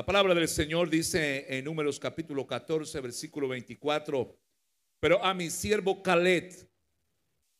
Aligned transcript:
La 0.00 0.06
palabra 0.06 0.34
del 0.34 0.48
Señor 0.48 0.88
dice 0.88 1.44
en 1.46 1.66
Números 1.66 2.00
capítulo 2.00 2.46
14, 2.46 3.02
versículo 3.02 3.48
24, 3.48 4.34
pero 4.98 5.22
a 5.22 5.34
mi 5.34 5.50
siervo 5.50 6.02
Caleb, 6.02 6.54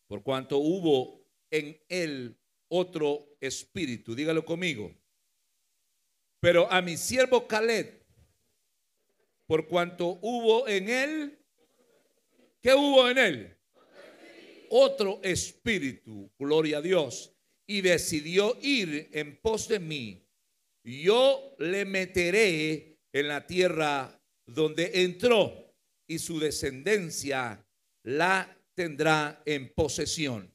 por 0.07 0.23
cuanto 0.23 0.57
hubo 0.57 1.23
en 1.51 1.79
él 1.87 2.35
otro 2.69 3.37
espíritu, 3.43 4.15
dígalo 4.15 4.43
conmigo, 4.43 4.91
pero 6.41 6.67
a 6.73 6.81
mi 6.81 6.97
siervo 6.97 7.47
Caleb, 7.47 8.07
por 9.47 9.69
cuanto 9.69 10.19
hubo 10.23 10.67
en 10.67 10.89
él, 10.89 11.39
¿qué 12.63 12.73
hubo 12.73 13.07
en 13.11 13.19
él? 13.19 13.59
Otro 14.71 15.21
espíritu, 15.23 16.33
gloria 16.39 16.79
a 16.79 16.81
Dios, 16.81 17.35
y 17.67 17.83
decidió 17.83 18.57
ir 18.63 19.11
en 19.13 19.39
pos 19.43 19.69
de 19.69 19.79
mí 19.79 20.30
yo 20.85 21.55
le 21.59 21.85
meteré 21.85 22.99
en 23.13 23.29
la 23.29 23.47
tierra 23.47 24.21
donde 24.47 25.03
entró 25.03 25.75
y 26.07 26.19
su 26.19 26.39
descendencia 26.39 27.65
la 28.03 28.57
tendrá 28.75 29.43
en 29.45 29.73
posesión. 29.75 30.53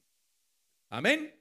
Amén. 0.89 1.33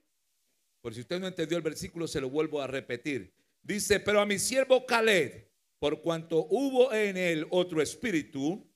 Por 0.81 0.93
si 0.93 1.01
usted 1.01 1.19
no 1.19 1.27
entendió 1.27 1.57
el 1.57 1.63
versículo, 1.63 2.07
se 2.07 2.21
lo 2.21 2.29
vuelvo 2.29 2.61
a 2.61 2.67
repetir. 2.67 3.33
Dice, 3.61 3.99
pero 3.99 4.21
a 4.21 4.25
mi 4.25 4.37
siervo 4.37 4.85
Caleb, 4.85 5.49
por 5.79 6.01
cuanto 6.01 6.45
hubo 6.49 6.93
en 6.93 7.17
él 7.17 7.47
otro 7.49 7.81
espíritu, 7.81 8.69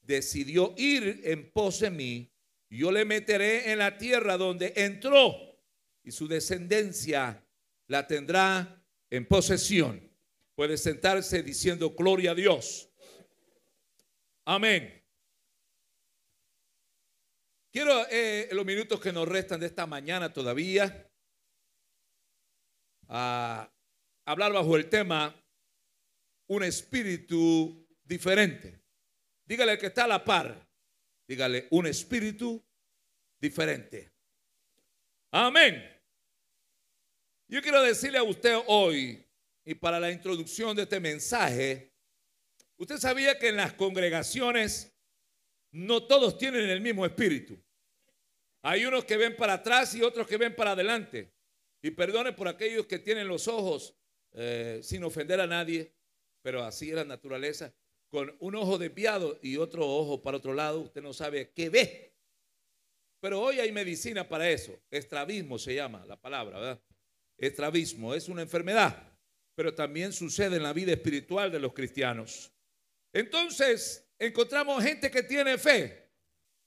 decidió 0.00 0.74
ir 0.76 1.20
en 1.24 1.50
pos 1.50 1.80
de 1.80 1.90
mí, 1.90 2.32
yo 2.70 2.92
le 2.92 3.04
meteré 3.04 3.72
en 3.72 3.78
la 3.78 3.98
tierra 3.98 4.36
donde 4.36 4.72
entró 4.76 5.34
y 6.04 6.12
su 6.12 6.28
descendencia 6.28 7.44
la 7.86 8.06
tendrá 8.06 8.77
en 9.10 9.26
posesión. 9.26 10.08
Puede 10.54 10.76
sentarse 10.76 11.42
diciendo 11.42 11.90
gloria 11.90 12.32
a 12.32 12.34
Dios. 12.34 12.90
Amén. 14.44 14.98
Quiero 17.70 18.06
eh, 18.10 18.48
los 18.52 18.64
minutos 18.64 19.00
que 19.00 19.12
nos 19.12 19.28
restan 19.28 19.60
de 19.60 19.66
esta 19.66 19.86
mañana 19.86 20.32
todavía 20.32 21.08
a 23.08 23.70
hablar 24.24 24.52
bajo 24.52 24.76
el 24.76 24.88
tema 24.88 25.34
un 26.48 26.62
espíritu 26.64 27.86
diferente. 28.02 28.82
Dígale 29.44 29.78
que 29.78 29.86
está 29.86 30.04
a 30.04 30.08
la 30.08 30.24
par. 30.24 30.66
Dígale 31.26 31.68
un 31.70 31.86
espíritu 31.86 32.64
diferente. 33.38 34.10
Amén. 35.30 35.97
Yo 37.50 37.62
quiero 37.62 37.82
decirle 37.82 38.18
a 38.18 38.22
usted 38.22 38.58
hoy, 38.66 39.24
y 39.64 39.74
para 39.74 39.98
la 39.98 40.10
introducción 40.10 40.76
de 40.76 40.82
este 40.82 41.00
mensaje, 41.00 41.94
usted 42.76 42.98
sabía 42.98 43.38
que 43.38 43.48
en 43.48 43.56
las 43.56 43.72
congregaciones 43.72 44.94
no 45.70 46.06
todos 46.06 46.36
tienen 46.36 46.68
el 46.68 46.82
mismo 46.82 47.06
espíritu. 47.06 47.58
Hay 48.60 48.84
unos 48.84 49.06
que 49.06 49.16
ven 49.16 49.34
para 49.34 49.54
atrás 49.54 49.94
y 49.94 50.02
otros 50.02 50.26
que 50.26 50.36
ven 50.36 50.54
para 50.54 50.72
adelante. 50.72 51.32
Y 51.80 51.90
perdone 51.92 52.34
por 52.34 52.48
aquellos 52.48 52.84
que 52.84 52.98
tienen 52.98 53.26
los 53.26 53.48
ojos, 53.48 53.94
eh, 54.32 54.80
sin 54.82 55.02
ofender 55.04 55.40
a 55.40 55.46
nadie, 55.46 55.94
pero 56.42 56.62
así 56.62 56.90
es 56.90 56.96
la 56.96 57.04
naturaleza, 57.04 57.72
con 58.10 58.36
un 58.40 58.56
ojo 58.56 58.76
desviado 58.76 59.38
y 59.40 59.56
otro 59.56 59.86
ojo 59.86 60.20
para 60.20 60.36
otro 60.36 60.52
lado, 60.52 60.80
usted 60.80 61.00
no 61.00 61.14
sabe 61.14 61.50
qué 61.52 61.70
ve. 61.70 62.14
Pero 63.20 63.40
hoy 63.40 63.58
hay 63.58 63.72
medicina 63.72 64.28
para 64.28 64.50
eso. 64.50 64.78
Estrabismo 64.90 65.58
se 65.58 65.74
llama 65.74 66.04
la 66.04 66.20
palabra, 66.20 66.58
¿verdad? 66.58 66.80
Estrabismo, 67.38 68.14
es 68.14 68.28
una 68.28 68.42
enfermedad, 68.42 69.12
pero 69.54 69.74
también 69.74 70.12
sucede 70.12 70.56
en 70.56 70.64
la 70.64 70.72
vida 70.72 70.92
espiritual 70.92 71.50
de 71.50 71.60
los 71.60 71.72
cristianos. 71.72 72.52
Entonces, 73.12 74.06
encontramos 74.18 74.82
gente 74.82 75.10
que 75.10 75.22
tiene 75.22 75.56
fe, 75.56 76.10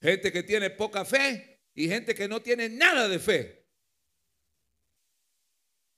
gente 0.01 0.31
que 0.31 0.43
tiene 0.43 0.69
poca 0.69 1.05
fe 1.05 1.61
y 1.75 1.87
gente 1.87 2.15
que 2.15 2.27
no 2.27 2.41
tiene 2.41 2.69
nada 2.69 3.07
de 3.07 3.19
fe. 3.19 3.65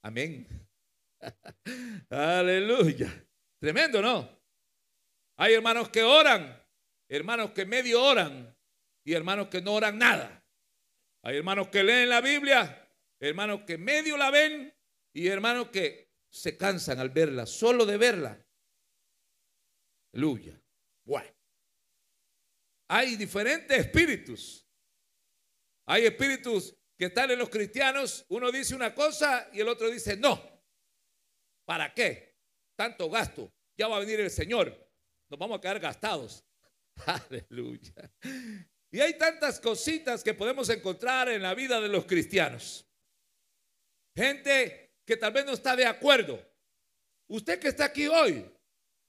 Amén. 0.02 0.48
Aleluya. 2.10 3.26
Tremendo, 3.60 4.02
¿no? 4.02 4.44
Hay 5.38 5.54
hermanos 5.54 5.90
que 5.90 6.04
oran, 6.04 6.62
hermanos 7.08 7.52
que 7.52 7.66
medio 7.66 8.04
oran 8.04 8.54
y 9.06 9.14
hermanos 9.14 9.48
que 9.48 9.62
no 9.62 9.74
oran 9.74 9.98
nada. 9.98 10.44
Hay 11.22 11.38
hermanos 11.38 11.70
que 11.70 11.84
leen 11.84 12.10
la 12.10 12.20
Biblia 12.20 12.83
hermanos 13.30 13.62
que 13.66 13.78
medio 13.78 14.18
la 14.18 14.32
ven 14.32 14.74
y 15.14 15.28
hermanos 15.28 15.70
que 15.70 16.12
se 16.30 16.58
cansan 16.58 17.00
al 17.00 17.10
verla, 17.10 17.46
solo 17.46 17.86
de 17.86 17.98
verla. 17.98 18.46
Aleluya. 20.14 20.60
Bueno. 21.06 21.30
Hay 22.90 23.16
diferentes 23.16 23.78
espíritus. 23.78 24.68
Hay 25.86 26.06
espíritus 26.06 26.76
que 26.98 27.06
están 27.06 27.32
en 27.32 27.40
los 27.40 27.50
cristianos. 27.50 28.26
Uno 28.30 28.52
dice 28.52 28.76
una 28.76 28.94
cosa 28.94 29.50
y 29.54 29.62
el 29.62 29.68
otro 29.68 29.90
dice 29.90 30.18
no. 30.18 30.42
¿Para 31.66 31.94
qué? 31.94 32.38
Tanto 32.76 33.10
gasto. 33.10 33.52
Ya 33.78 33.88
va 33.88 33.98
a 33.98 34.00
venir 34.00 34.20
el 34.20 34.30
Señor. 34.30 34.90
Nos 35.30 35.40
vamos 35.40 35.58
a 35.58 35.62
quedar 35.62 35.80
gastados. 35.80 36.46
Aleluya. 37.06 38.12
Y 38.92 39.00
hay 39.00 39.18
tantas 39.18 39.60
cositas 39.60 40.24
que 40.24 40.34
podemos 40.34 40.70
encontrar 40.70 41.30
en 41.30 41.42
la 41.42 41.56
vida 41.56 41.82
de 41.82 41.90
los 41.90 42.06
cristianos. 42.06 42.88
Gente 44.16 44.94
que 45.06 45.18
tal 45.18 45.34
vez 45.34 45.46
no 45.46 45.54
está 45.54 45.76
de 45.76 45.86
acuerdo. 45.86 46.40
Usted 47.28 47.60
que 47.60 47.70
está 47.70 47.86
aquí 47.86 48.08
hoy, 48.08 48.46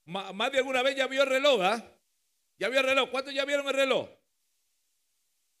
más 0.05 0.51
de 0.51 0.59
alguna 0.59 0.81
vez 0.81 0.95
ya 0.95 1.07
vio 1.07 1.23
el 1.23 1.29
reloj, 1.29 1.61
¿ah? 1.61 1.91
Ya 2.57 2.69
vio 2.69 2.79
el 2.79 2.85
reloj. 2.85 3.09
¿Cuántos 3.11 3.33
ya 3.33 3.45
vieron 3.45 3.67
el 3.67 3.73
reloj? 3.73 4.09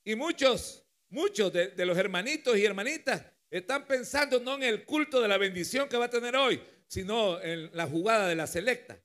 Y 0.03 0.15
muchos, 0.15 0.85
muchos 1.09 1.51
de, 1.51 1.85
los 1.85 1.97
hermanitos 1.97 2.57
y 2.57 2.65
hermanitas 2.65 3.25
están 3.49 3.85
pensando 3.87 4.39
no 4.39 4.55
en 4.55 4.63
el 4.63 4.85
culto 4.85 5.21
de 5.21 5.27
la 5.27 5.37
bendición 5.37 5.89
que 5.89 5.97
va 5.97 6.05
a 6.05 6.09
tener 6.09 6.35
hoy, 6.35 6.61
sino 6.87 7.41
en 7.41 7.75
la 7.75 7.87
jugada 7.87 8.27
de 8.27 8.35
la 8.35 8.47
selecta. 8.47 9.01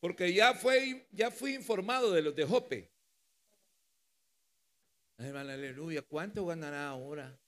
Porque 0.00 0.32
ya, 0.32 0.54
fue, 0.54 1.06
ya 1.12 1.30
fui 1.30 1.54
informado 1.54 2.12
de 2.12 2.22
los 2.22 2.34
de 2.34 2.44
Jope. 2.44 2.90
Aleluya. 5.20 6.00
¿Cuánto 6.02 6.46
ganará 6.46 6.88
ahora? 6.88 7.38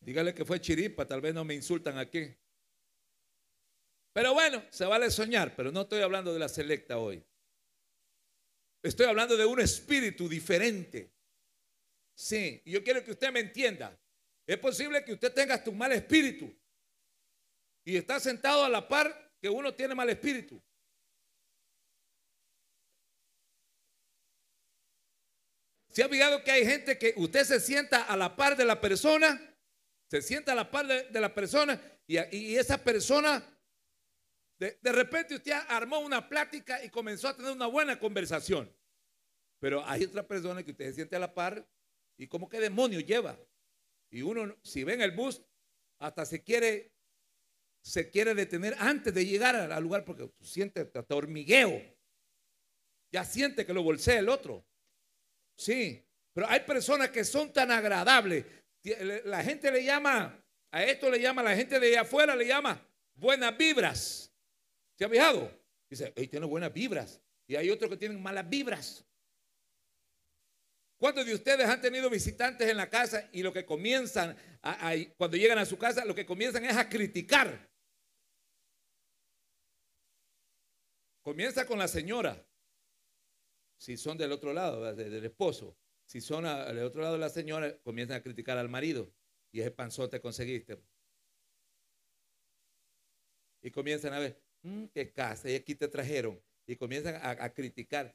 Dígale 0.00 0.34
que 0.34 0.44
fue 0.44 0.60
chiripa, 0.60 1.06
tal 1.06 1.20
vez 1.20 1.34
no 1.34 1.44
me 1.44 1.54
insultan 1.54 1.98
aquí. 1.98 2.34
Pero 4.14 4.32
bueno, 4.32 4.64
se 4.70 4.86
vale 4.86 5.10
soñar, 5.10 5.54
pero 5.54 5.70
no 5.70 5.82
estoy 5.82 6.00
hablando 6.00 6.32
de 6.32 6.38
la 6.38 6.48
selecta 6.48 6.96
hoy. 6.96 7.22
Estoy 8.82 9.06
hablando 9.06 9.36
de 9.36 9.44
un 9.44 9.60
espíritu 9.60 10.26
diferente. 10.26 11.12
Sí, 12.14 12.62
yo 12.64 12.82
quiero 12.82 13.04
que 13.04 13.10
usted 13.10 13.30
me 13.30 13.40
entienda. 13.40 13.98
Es 14.46 14.58
posible 14.58 15.04
que 15.04 15.12
usted 15.12 15.34
tenga 15.34 15.62
tu 15.62 15.72
mal 15.72 15.92
espíritu 15.92 16.56
y 17.84 17.96
está 17.96 18.18
sentado 18.20 18.64
a 18.64 18.70
la 18.70 18.88
par 18.88 19.34
que 19.38 19.50
uno 19.50 19.74
tiene 19.74 19.94
mal 19.94 20.08
espíritu. 20.08 20.62
¿Se 25.96 26.02
ha 26.02 26.10
fijado 26.10 26.44
que 26.44 26.50
hay 26.50 26.66
gente 26.66 26.98
que 26.98 27.14
usted 27.16 27.42
se 27.44 27.58
sienta 27.58 28.02
a 28.02 28.18
la 28.18 28.36
par 28.36 28.54
de 28.54 28.66
la 28.66 28.78
persona? 28.78 29.40
Se 30.10 30.20
sienta 30.20 30.52
a 30.52 30.54
la 30.54 30.70
par 30.70 30.86
de, 30.86 31.18
la 31.18 31.34
persona 31.34 31.80
y, 32.06 32.54
esa 32.54 32.76
persona, 32.84 33.42
de, 34.58 34.92
repente 34.92 35.36
usted 35.36 35.54
armó 35.68 36.00
una 36.00 36.28
plática 36.28 36.84
y 36.84 36.90
comenzó 36.90 37.28
a 37.28 37.34
tener 37.34 37.50
una 37.50 37.66
buena 37.66 37.98
conversación. 37.98 38.70
Pero 39.58 39.82
hay 39.86 40.04
otra 40.04 40.28
persona 40.28 40.62
que 40.62 40.72
usted 40.72 40.84
se 40.88 40.96
siente 40.96 41.16
a 41.16 41.18
la 41.18 41.32
par 41.32 41.66
y 42.18 42.26
como 42.26 42.46
que 42.46 42.60
demonio 42.60 43.00
lleva. 43.00 43.40
Y 44.10 44.20
uno, 44.20 44.54
si 44.62 44.84
ve 44.84 44.92
en 44.92 45.00
el 45.00 45.12
bus, 45.12 45.40
hasta 45.98 46.26
se 46.26 46.42
quiere, 46.42 46.92
se 47.82 48.10
quiere 48.10 48.34
detener 48.34 48.76
antes 48.80 49.14
de 49.14 49.24
llegar 49.24 49.56
al 49.56 49.82
lugar 49.82 50.04
porque 50.04 50.30
siente 50.42 50.90
hasta 50.94 51.14
hormigueo. 51.14 51.82
Ya 53.10 53.24
siente 53.24 53.64
que 53.64 53.72
lo 53.72 53.82
bolsea 53.82 54.18
el 54.18 54.28
otro. 54.28 54.62
Sí, 55.56 56.04
pero 56.32 56.48
hay 56.48 56.60
personas 56.60 57.10
que 57.10 57.24
son 57.24 57.52
tan 57.52 57.70
agradables. 57.70 58.44
La 59.24 59.42
gente 59.42 59.70
le 59.70 59.82
llama, 59.82 60.44
a 60.70 60.84
esto 60.84 61.10
le 61.10 61.20
llama, 61.20 61.42
la 61.42 61.56
gente 61.56 61.80
de 61.80 61.88
allá 61.88 62.02
afuera 62.02 62.36
le 62.36 62.46
llama 62.46 62.80
buenas 63.14 63.56
vibras. 63.56 64.32
¿Se 64.96 65.04
ha 65.04 65.08
fijado? 65.08 65.50
Dice, 65.88 66.12
hey, 66.14 66.28
tiene 66.28 66.46
buenas 66.46 66.72
vibras. 66.72 67.20
Y 67.46 67.56
hay 67.56 67.70
otros 67.70 67.90
que 67.90 67.96
tienen 67.96 68.22
malas 68.22 68.48
vibras. 68.48 69.04
¿Cuántos 70.98 71.26
de 71.26 71.34
ustedes 71.34 71.66
han 71.68 71.80
tenido 71.80 72.08
visitantes 72.08 72.68
en 72.68 72.76
la 72.76 72.88
casa 72.88 73.28
y 73.32 73.42
lo 73.42 73.52
que 73.52 73.66
comienzan, 73.66 74.36
cuando 75.16 75.36
llegan 75.36 75.58
a 75.58 75.66
su 75.66 75.76
casa, 75.76 76.04
lo 76.04 76.14
que 76.14 76.24
comienzan 76.24 76.64
es 76.64 76.76
a 76.76 76.88
criticar? 76.88 77.68
Comienza 81.22 81.66
con 81.66 81.78
la 81.78 81.88
señora 81.88 82.45
si 83.78 83.96
son 83.96 84.16
del 84.18 84.32
otro 84.32 84.52
lado, 84.52 84.94
del 84.94 85.24
esposo. 85.24 85.76
Si 86.04 86.20
son 86.20 86.44
del 86.44 86.84
otro 86.84 87.02
lado 87.02 87.14
de 87.14 87.20
la 87.20 87.28
señora, 87.28 87.76
comienzan 87.82 88.16
a 88.18 88.22
criticar 88.22 88.58
al 88.58 88.68
marido. 88.68 89.12
y 89.52 89.60
ese 89.60 89.70
panzón 89.70 90.10
te 90.10 90.20
conseguiste. 90.20 90.76
Y 93.62 93.70
comienzan 93.70 94.12
a 94.12 94.18
ver, 94.18 94.38
"Mm, 94.62 94.84
qué 94.92 95.10
casa, 95.12 95.50
y 95.50 95.54
aquí 95.54 95.74
te 95.74 95.88
trajeron. 95.88 96.38
Y 96.66 96.76
comienzan 96.76 97.14
a, 97.22 97.48
criticar. 97.54 98.14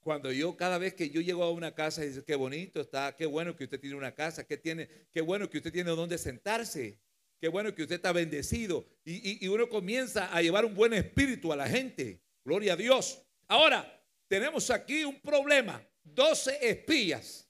Cuando 0.00 0.30
yo, 0.32 0.56
cada 0.56 0.78
vez 0.78 0.94
que 0.94 1.08
yo 1.08 1.20
llego 1.20 1.42
a 1.44 1.50
una 1.52 1.74
casa, 1.74 2.02
dice, 2.02 2.24
qué 2.24 2.34
bonito 2.34 2.80
está, 2.80 3.14
qué 3.16 3.24
bueno 3.24 3.54
que 3.56 3.64
usted 3.64 3.80
tiene 3.80 3.96
una 3.96 4.14
casa, 4.14 4.44
qué, 4.44 4.56
tiene, 4.56 4.88
qué 5.12 5.20
bueno 5.20 5.48
que 5.48 5.58
usted 5.58 5.72
tiene 5.72 5.90
donde 5.92 6.18
sentarse, 6.18 7.00
qué 7.40 7.48
bueno 7.48 7.74
que 7.74 7.82
usted 7.82 7.96
está 7.96 8.12
bendecido. 8.12 8.84
Y, 9.04 9.14
y- 9.30 9.38
y 9.44 9.48
uno 9.48 9.68
comienza 9.68 10.34
a 10.36 10.42
llevar 10.42 10.64
un 10.64 10.74
buen 10.74 10.92
espíritu 10.92 11.52
a 11.52 11.56
la 11.56 11.68
gente. 11.68 12.20
Gloria 12.44 12.72
a 12.72 12.76
Dios. 12.76 13.22
Ahora, 13.46 14.01
tenemos 14.32 14.70
aquí 14.70 15.04
un 15.04 15.20
problema. 15.20 15.86
12 16.04 16.66
espías. 16.66 17.46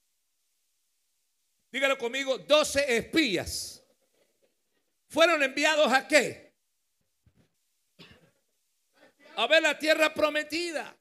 Dígalo 1.71 1.97
conmigo, 1.97 2.39
12 2.39 2.97
espías. 2.97 3.87
¿Fueron 5.07 5.41
enviados 5.45 5.93
a 5.93 6.09
qué? 6.09 6.57
A 9.37 9.47
ver 9.47 9.63
la 9.63 9.79
tierra 9.79 10.13
prometida 10.13 10.99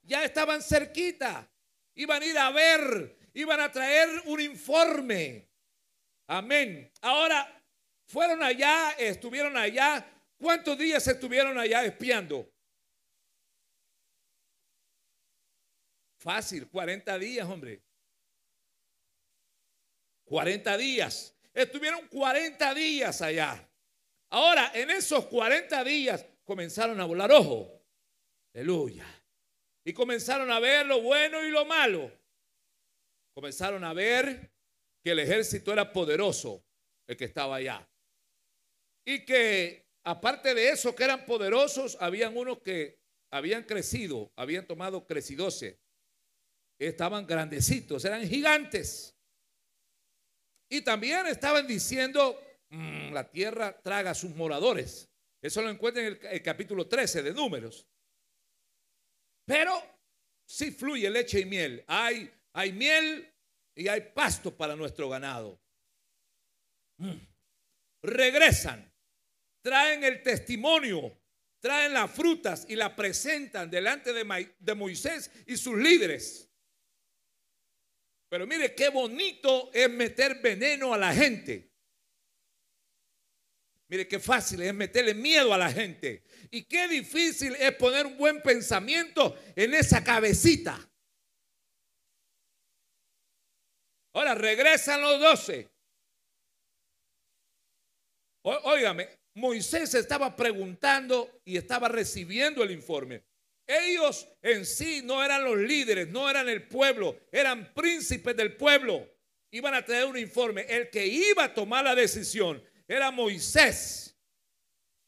ya 0.00 0.24
estaban 0.24 0.62
cerquita. 0.62 1.46
Iban 1.94 2.22
a 2.22 2.24
ir 2.24 2.38
a 2.38 2.50
ver, 2.50 3.18
iban 3.34 3.60
a 3.60 3.70
traer 3.70 4.08
un 4.24 4.40
informe. 4.40 5.46
Amén. 6.26 6.90
Ahora, 7.02 7.62
fueron 8.06 8.42
allá, 8.42 8.92
estuvieron 8.92 9.58
allá. 9.58 10.10
¿Cuántos 10.38 10.78
días 10.78 11.06
estuvieron 11.06 11.58
allá 11.58 11.84
espiando? 11.84 12.50
Fácil, 16.26 16.66
40 16.66 17.20
días, 17.20 17.48
hombre. 17.48 17.80
40 20.24 20.76
días. 20.76 21.32
Estuvieron 21.54 22.08
40 22.08 22.74
días 22.74 23.22
allá. 23.22 23.70
Ahora, 24.30 24.72
en 24.74 24.90
esos 24.90 25.26
40 25.26 25.84
días 25.84 26.26
comenzaron 26.42 27.00
a 27.00 27.04
volar 27.04 27.30
ojo. 27.30 27.80
Aleluya. 28.52 29.06
Y 29.84 29.92
comenzaron 29.92 30.50
a 30.50 30.58
ver 30.58 30.84
lo 30.86 31.00
bueno 31.00 31.46
y 31.46 31.50
lo 31.50 31.64
malo. 31.64 32.10
Comenzaron 33.32 33.84
a 33.84 33.92
ver 33.92 34.50
que 35.04 35.12
el 35.12 35.20
ejército 35.20 35.72
era 35.72 35.92
poderoso, 35.92 36.64
el 37.06 37.16
que 37.16 37.26
estaba 37.26 37.54
allá. 37.54 37.88
Y 39.04 39.24
que 39.24 39.86
aparte 40.02 40.54
de 40.54 40.70
eso, 40.70 40.92
que 40.96 41.04
eran 41.04 41.24
poderosos, 41.24 41.96
habían 42.00 42.36
unos 42.36 42.62
que 42.62 42.98
habían 43.30 43.62
crecido, 43.62 44.32
habían 44.34 44.66
tomado 44.66 45.06
crecidose. 45.06 45.85
Estaban 46.78 47.26
grandecitos, 47.26 48.04
eran 48.04 48.26
gigantes. 48.26 49.16
Y 50.68 50.82
también 50.82 51.26
estaban 51.26 51.66
diciendo, 51.66 52.40
"Mm, 52.70 53.12
la 53.12 53.30
tierra 53.30 53.80
traga 53.80 54.10
a 54.10 54.14
sus 54.14 54.34
moradores. 54.34 55.08
Eso 55.40 55.62
lo 55.62 55.70
encuentran 55.70 56.06
en 56.06 56.18
el, 56.22 56.42
capítulo 56.42 56.88
13 56.88 57.22
de 57.22 57.32
Números. 57.32 57.86
Pero 59.44 59.80
sí 60.44 60.72
fluye 60.72 61.08
leche 61.08 61.40
y 61.40 61.44
miel. 61.44 61.84
Hay, 61.86 62.30
hay 62.52 62.72
miel 62.72 63.32
y 63.74 63.88
hay 63.88 64.12
pasto 64.12 64.56
para 64.56 64.74
nuestro 64.74 65.08
ganado. 65.08 65.60
Mm. 66.98 67.16
Regresan, 68.02 68.92
traen 69.62 70.02
el 70.02 70.22
testimonio, 70.22 71.16
traen 71.60 71.92
las 71.92 72.10
frutas 72.10 72.66
y 72.68 72.74
la 72.74 72.96
presentan 72.96 73.70
delante 73.70 74.12
de, 74.12 74.54
de 74.58 74.74
Moisés 74.74 75.30
y 75.46 75.56
sus 75.56 75.76
líderes. 75.76 76.50
Pero 78.28 78.46
mire 78.46 78.74
qué 78.74 78.88
bonito 78.88 79.70
es 79.72 79.88
meter 79.88 80.40
veneno 80.40 80.92
a 80.92 80.98
la 80.98 81.12
gente. 81.14 81.70
Mire 83.88 84.08
qué 84.08 84.18
fácil 84.18 84.62
es 84.62 84.74
meterle 84.74 85.14
miedo 85.14 85.54
a 85.54 85.58
la 85.58 85.70
gente. 85.70 86.24
Y 86.50 86.64
qué 86.64 86.88
difícil 86.88 87.54
es 87.56 87.72
poner 87.76 88.06
un 88.06 88.16
buen 88.16 88.42
pensamiento 88.42 89.38
en 89.54 89.74
esa 89.74 90.02
cabecita. 90.02 90.76
Ahora 94.12 94.34
regresan 94.34 95.00
los 95.00 95.20
doce. 95.20 95.68
Óigame, 98.42 99.08
Moisés 99.34 99.94
estaba 99.94 100.34
preguntando 100.34 101.40
y 101.44 101.56
estaba 101.56 101.88
recibiendo 101.88 102.62
el 102.62 102.70
informe. 102.70 103.22
Ellos 103.66 104.28
en 104.42 104.64
sí 104.64 105.02
no 105.02 105.24
eran 105.24 105.44
los 105.44 105.58
líderes, 105.58 106.08
no 106.08 106.30
eran 106.30 106.48
el 106.48 106.68
pueblo, 106.68 107.18
eran 107.32 107.72
príncipes 107.74 108.36
del 108.36 108.56
pueblo. 108.56 109.08
Iban 109.50 109.74
a 109.74 109.84
traer 109.84 110.04
un 110.06 110.18
informe. 110.18 110.62
El 110.68 110.90
que 110.90 111.06
iba 111.06 111.44
a 111.44 111.54
tomar 111.54 111.84
la 111.84 111.94
decisión 111.94 112.62
era 112.86 113.10
Moisés, 113.10 114.16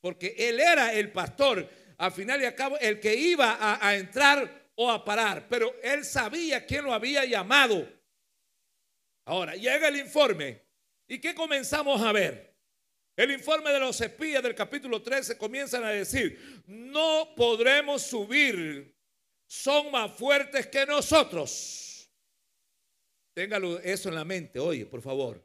porque 0.00 0.34
él 0.37 0.58
era 0.58 0.93
el 0.93 1.12
pastor. 1.12 1.69
Al 1.99 2.12
final 2.12 2.40
y 2.43 2.44
al 2.46 2.55
cabo, 2.55 2.78
el 2.78 2.99
que 2.99 3.14
iba 3.14 3.52
a, 3.52 3.87
a 3.87 3.96
entrar 3.96 4.70
o 4.75 4.90
a 4.90 5.04
parar, 5.04 5.46
pero 5.49 5.75
él 5.82 6.04
sabía 6.04 6.64
quién 6.64 6.84
lo 6.84 6.93
había 6.93 7.25
llamado. 7.25 7.88
Ahora, 9.25 9.54
llega 9.54 9.88
el 9.88 9.96
informe. 9.96 10.62
¿Y 11.06 11.20
qué 11.20 11.34
comenzamos 11.34 12.00
a 12.02 12.12
ver? 12.12 12.48
El 13.19 13.32
informe 13.32 13.73
de 13.73 13.81
los 13.81 14.00
espías 14.00 14.41
del 14.44 14.55
capítulo 14.55 15.03
13 15.03 15.37
comienzan 15.37 15.82
a 15.82 15.91
decir, 15.91 16.62
no 16.69 17.35
podremos 17.35 18.00
subir, 18.03 18.97
son 19.44 19.91
más 19.91 20.17
fuertes 20.17 20.69
que 20.69 20.87
nosotros. 20.87 22.09
Téngalo 23.35 23.81
eso 23.81 24.09
en 24.09 24.15
la 24.15 24.25
mente, 24.25 24.61
oye, 24.61 24.87
por 24.87 25.03
favor. 25.03 25.44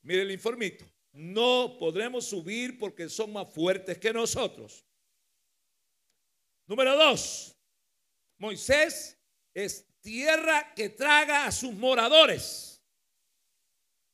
Mire 0.00 0.22
el 0.22 0.30
informito. 0.30 0.90
No 1.12 1.76
podremos 1.78 2.24
subir 2.24 2.78
porque 2.78 3.10
son 3.10 3.30
más 3.34 3.52
fuertes 3.52 3.98
que 3.98 4.10
nosotros. 4.10 4.86
Número 6.66 6.96
dos, 6.96 7.54
Moisés 8.38 9.20
es 9.52 9.86
tierra 10.00 10.72
que 10.74 10.88
traga 10.88 11.44
a 11.44 11.52
sus 11.52 11.74
moradores. 11.74 12.82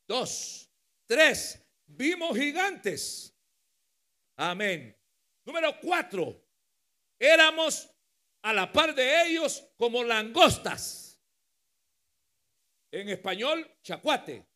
Dos, 0.09 0.69
tres, 1.07 1.64
vimos 1.87 2.37
gigantes. 2.37 3.35
Amén. 4.37 4.97
Número 5.45 5.79
cuatro, 5.81 6.43
éramos 7.19 7.91
a 8.43 8.53
la 8.53 8.71
par 8.73 8.95
de 8.95 9.27
ellos 9.27 9.67
como 9.77 10.03
langostas. 10.03 11.21
En 12.91 13.09
español, 13.09 13.69
chacuate. 13.83 14.47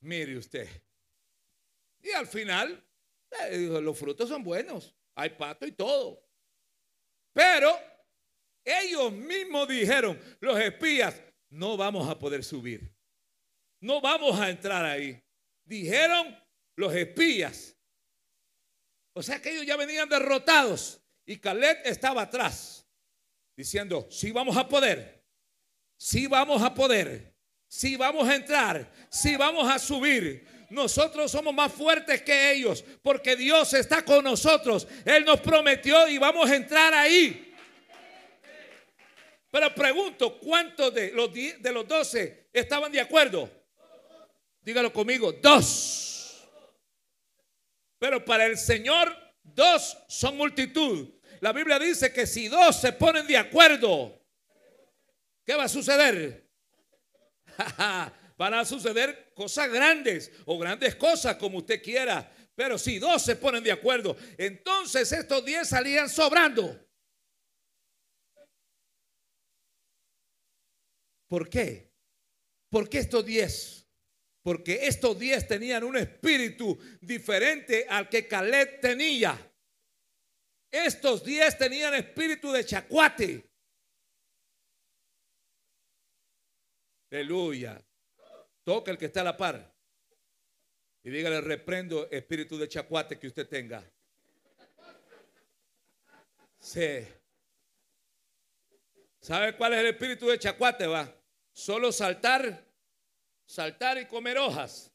Mire 0.00 0.38
usted. 0.38 0.68
Y 2.02 2.10
al 2.12 2.26
final, 2.26 2.82
eh, 3.42 3.58
los 3.82 3.98
frutos 3.98 4.28
son 4.28 4.42
buenos. 4.42 4.94
Hay 5.14 5.30
pato 5.30 5.66
y 5.66 5.72
todo. 5.72 6.26
Pero 7.32 7.78
ellos 8.64 9.12
mismos 9.12 9.68
dijeron, 9.68 10.18
los 10.40 10.58
espías, 10.58 11.20
no 11.50 11.76
vamos 11.76 12.08
a 12.08 12.18
poder 12.18 12.42
subir. 12.42 12.94
No 13.80 14.00
vamos 14.00 14.38
a 14.38 14.50
entrar 14.50 14.84
ahí. 14.84 15.20
Dijeron 15.64 16.38
los 16.76 16.94
espías. 16.94 17.76
O 19.12 19.22
sea 19.22 19.40
que 19.40 19.50
ellos 19.50 19.66
ya 19.66 19.76
venían 19.76 20.08
derrotados. 20.08 21.00
Y 21.26 21.38
Caleb 21.38 21.78
estaba 21.84 22.22
atrás, 22.22 22.86
diciendo, 23.56 24.08
sí 24.10 24.32
vamos 24.32 24.56
a 24.56 24.68
poder. 24.68 25.24
Sí 25.96 26.26
vamos 26.26 26.62
a 26.62 26.74
poder. 26.74 27.34
Sí 27.68 27.96
vamos 27.96 28.28
a 28.28 28.34
entrar. 28.34 28.90
Sí 29.10 29.36
vamos 29.36 29.70
a 29.70 29.78
subir. 29.78 30.46
Nosotros 30.70 31.30
somos 31.30 31.52
más 31.52 31.72
fuertes 31.72 32.22
que 32.22 32.52
ellos 32.52 32.84
porque 33.02 33.36
Dios 33.36 33.74
está 33.74 34.04
con 34.04 34.24
nosotros. 34.24 34.86
Él 35.04 35.24
nos 35.24 35.40
prometió 35.40 36.08
y 36.08 36.18
vamos 36.18 36.48
a 36.48 36.56
entrar 36.56 36.94
ahí. 36.94 37.54
Pero 39.50 39.74
pregunto, 39.74 40.38
¿cuántos 40.38 40.94
de 40.94 41.10
los, 41.10 41.32
de 41.32 41.72
los 41.72 41.86
12 41.86 42.48
estaban 42.52 42.92
de 42.92 43.00
acuerdo? 43.00 43.59
Dígalo 44.62 44.92
conmigo, 44.92 45.32
dos. 45.32 46.48
Pero 47.98 48.24
para 48.24 48.46
el 48.46 48.56
Señor, 48.56 49.14
dos 49.42 49.96
son 50.08 50.36
multitud. 50.36 51.08
La 51.40 51.52
Biblia 51.52 51.78
dice 51.78 52.12
que 52.12 52.26
si 52.26 52.48
dos 52.48 52.80
se 52.80 52.92
ponen 52.92 53.26
de 53.26 53.36
acuerdo, 53.36 54.22
¿qué 55.44 55.54
va 55.54 55.64
a 55.64 55.68
suceder? 55.68 56.50
Van 58.36 58.54
a 58.54 58.64
suceder 58.64 59.32
cosas 59.34 59.70
grandes 59.70 60.32
o 60.46 60.58
grandes 60.58 60.94
cosas 60.96 61.36
como 61.36 61.58
usted 61.58 61.82
quiera. 61.82 62.30
Pero 62.54 62.78
si 62.78 62.98
dos 62.98 63.22
se 63.22 63.36
ponen 63.36 63.62
de 63.62 63.72
acuerdo, 63.72 64.16
entonces 64.36 65.10
estos 65.12 65.44
diez 65.44 65.68
salían 65.68 66.08
sobrando. 66.08 66.78
¿Por 71.26 71.48
qué? 71.48 71.90
¿Por 72.68 72.88
qué 72.88 72.98
estos 72.98 73.24
diez? 73.24 73.79
Porque 74.50 74.88
estos 74.88 75.16
diez 75.16 75.46
tenían 75.46 75.84
un 75.84 75.96
espíritu 75.96 76.76
diferente 77.00 77.86
al 77.88 78.08
que 78.08 78.26
Caleb 78.26 78.80
tenía. 78.80 79.38
Estos 80.68 81.22
diez 81.22 81.56
tenían 81.56 81.94
espíritu 81.94 82.50
de 82.50 82.64
chacuate. 82.64 83.48
Aleluya. 87.12 87.80
Toca 88.64 88.90
el 88.90 88.98
que 88.98 89.06
está 89.06 89.20
a 89.20 89.24
la 89.24 89.36
par. 89.36 89.72
Y 91.04 91.10
dígale, 91.10 91.40
reprendo 91.42 92.10
espíritu 92.10 92.58
de 92.58 92.66
chacuate 92.66 93.20
que 93.20 93.28
usted 93.28 93.46
tenga. 93.46 93.88
Sí. 96.58 97.06
¿Sabe 99.20 99.56
cuál 99.56 99.74
es 99.74 99.78
el 99.78 99.86
espíritu 99.86 100.26
de 100.26 100.40
chacuate? 100.40 100.88
Va. 100.88 101.08
Solo 101.52 101.92
saltar, 101.92 102.69
saltar 103.50 103.98
y 103.98 104.06
comer 104.06 104.38
hojas. 104.38 104.92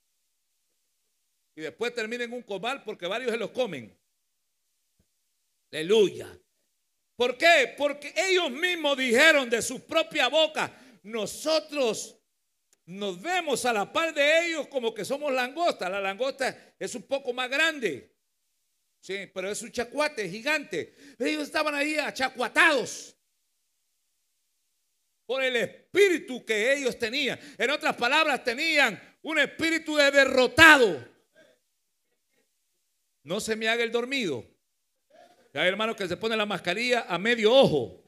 Y 1.55 1.61
después 1.61 1.93
terminen 1.93 2.31
un 2.31 2.41
comal 2.41 2.83
porque 2.83 3.05
varios 3.05 3.31
se 3.31 3.37
los 3.37 3.51
comen. 3.51 3.97
Aleluya. 5.71 6.39
¿Por 7.17 7.37
qué? 7.37 7.75
Porque 7.77 8.13
ellos 8.15 8.49
mismos 8.51 8.97
dijeron 8.97 9.49
de 9.49 9.61
su 9.61 9.85
propia 9.85 10.29
boca, 10.29 10.73
nosotros 11.03 12.17
nos 12.85 13.21
vemos 13.21 13.65
a 13.65 13.73
la 13.73 13.91
par 13.91 14.13
de 14.13 14.47
ellos 14.47 14.67
como 14.67 14.93
que 14.93 15.03
somos 15.03 15.33
langosta. 15.33 15.89
La 15.89 15.99
langosta 15.99 16.75
es 16.79 16.95
un 16.95 17.03
poco 17.03 17.33
más 17.33 17.49
grande. 17.49 18.15
Sí, 19.01 19.29
pero 19.33 19.51
es 19.51 19.61
un 19.61 19.71
chacuate 19.71 20.29
gigante. 20.29 20.95
Ellos 21.19 21.43
estaban 21.43 21.75
ahí 21.75 21.97
achacuatados 21.97 23.14
por 25.25 25.43
el 25.43 25.55
espíritu 25.55 26.45
que 26.45 26.73
ellos 26.73 26.97
tenían. 26.97 27.39
En 27.57 27.69
otras 27.69 27.95
palabras, 27.95 28.43
tenían 28.43 29.01
un 29.23 29.39
espíritu 29.39 29.95
de 29.95 30.11
derrotado. 30.11 31.03
No 33.23 33.39
se 33.39 33.55
me 33.55 33.67
haga 33.67 33.83
el 33.83 33.91
dormido. 33.91 34.45
Hay 35.53 35.67
hermanos 35.67 35.95
que 35.95 36.07
se 36.07 36.17
pone 36.17 36.35
la 36.35 36.45
mascarilla 36.45 37.05
a 37.07 37.17
medio 37.17 37.53
ojo. 37.53 38.03